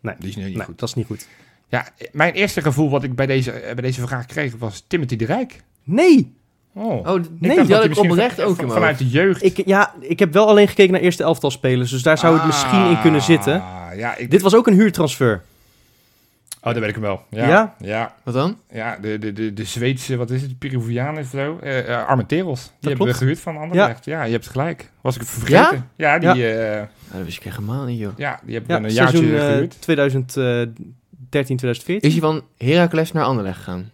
[0.00, 0.78] Die is niet Nee, goed.
[0.78, 1.26] dat is niet goed.
[1.68, 5.16] Ja, mijn eerste gevoel wat ik bij deze, eh, bij deze vraag kreeg was Timothy
[5.16, 5.60] de Rijk.
[5.84, 6.34] Nee,
[6.76, 6.84] Oh.
[6.84, 9.42] Oh, nee, dat die had hij ik oprecht ook in Vanuit de jeugd.
[9.42, 11.90] ik, ja, ik heb wel alleen gekeken naar eerste elftal spelers.
[11.90, 13.54] Dus daar zou het misschien in kunnen zitten.
[13.62, 15.42] Ah, Ja, ik, Dit was ook een huurtransfer.
[16.62, 17.22] Oh, dat weet ik hem wel.
[17.30, 17.48] Ja?
[17.48, 17.74] Ja?
[17.78, 18.56] Ja, Wat dan?
[18.72, 21.58] ja, de, de, de, de Zweedse, wat is het, Peruviaan of zo?
[21.62, 22.62] Eh uh, Armenteros.
[22.62, 23.12] Die hebben klopt.
[23.12, 24.04] we gehuurd van Anderlecht.
[24.04, 24.18] Ja?
[24.18, 24.90] ja, je hebt gelijk.
[25.00, 25.90] Was ik het vergeten?
[25.96, 26.34] Ja, die, ja?
[26.34, 26.80] Ja.
[27.08, 28.12] Oh, dat wist ik echt helemaal niet, joh.
[28.16, 29.76] ja, die hebben Ja, we een jaartje seizoen eh, gehuurd.
[29.80, 32.00] 2013, 2014.
[32.00, 33.90] Is hij van Heracles naar Anderlecht gegaan?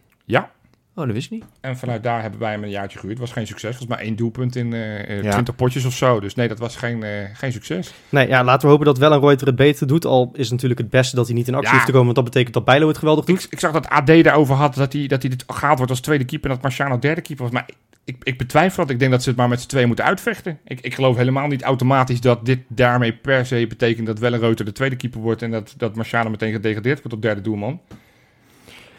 [1.01, 1.45] Oh, dat wist ik niet.
[1.61, 3.19] En vanuit daar hebben wij hem een jaartje gehuurd.
[3.19, 3.77] Was geen succes.
[3.77, 5.31] Volgens mij één doelpunt in eh eh, Ja.
[5.31, 6.21] 20 potjes of zo.
[6.21, 7.93] Dus nee, dat was geen, eh, geen succes.
[8.09, 10.05] Nee, ja, laten we hopen dat wel een Reuter het beter doet.
[10.05, 11.75] Al is het natuurlijk het beste dat hij niet in actie Ja.
[11.75, 12.05] hoeft te komen.
[12.15, 13.45] Want dat betekent dat Bijlo het geweldig doet.
[13.45, 16.01] Ik, ik zag dat AD daarover had dat hij, dat hij dit gehaald wordt als
[16.01, 16.49] tweede keeper.
[16.49, 17.53] En dat Marciano derde keeper was.
[17.55, 17.69] Maar
[18.05, 18.93] ik, ik betwijfel dat.
[18.93, 20.59] Ik denk dat ze het maar met z'n tweeën moeten uitvechten.
[20.65, 24.73] Ik, ik geloof helemaal niet automatisch dat dit daarmee per se betekent dat Wellenreuter de
[24.73, 25.43] tweede keeper wordt.
[25.43, 27.81] En dat, dat Marciano meteen gedegradeerd wordt tot derde doelman.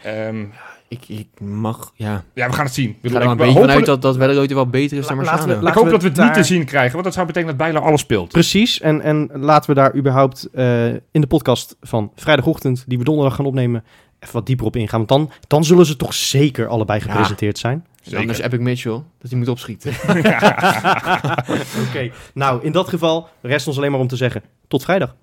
[0.04, 0.46] Ehm,
[0.92, 2.24] Ik, ik mag, ja.
[2.34, 2.98] ja, we gaan het zien.
[3.02, 5.68] Ik, ga er een beetje hopen- vanuit dat, dat Welleroyte wel beter is dan Marciano.
[5.68, 6.92] ik hoop we dat we het niet te zien krijgen.
[6.92, 8.32] Want dat zou betekenen dat Bijlo alles speelt.
[8.32, 8.80] Precies.
[8.80, 13.36] En, en laten we daar überhaupt eh, in de podcast van vrijdagochtend, die we donderdag
[13.36, 13.84] gaan opnemen,
[14.20, 15.06] even wat dieper op ingaan.
[15.06, 17.06] Want dan, dan zullen ze toch zeker allebei Ja.
[17.12, 17.86] gepresenteerd zijn.
[18.12, 19.92] En Anders Epic Mitchell, dat hij moet opschieten.
[21.88, 22.12] Oké.
[22.34, 25.16] Nou, in dat geval rest ons alleen maar om te zeggen, tot vrijdag.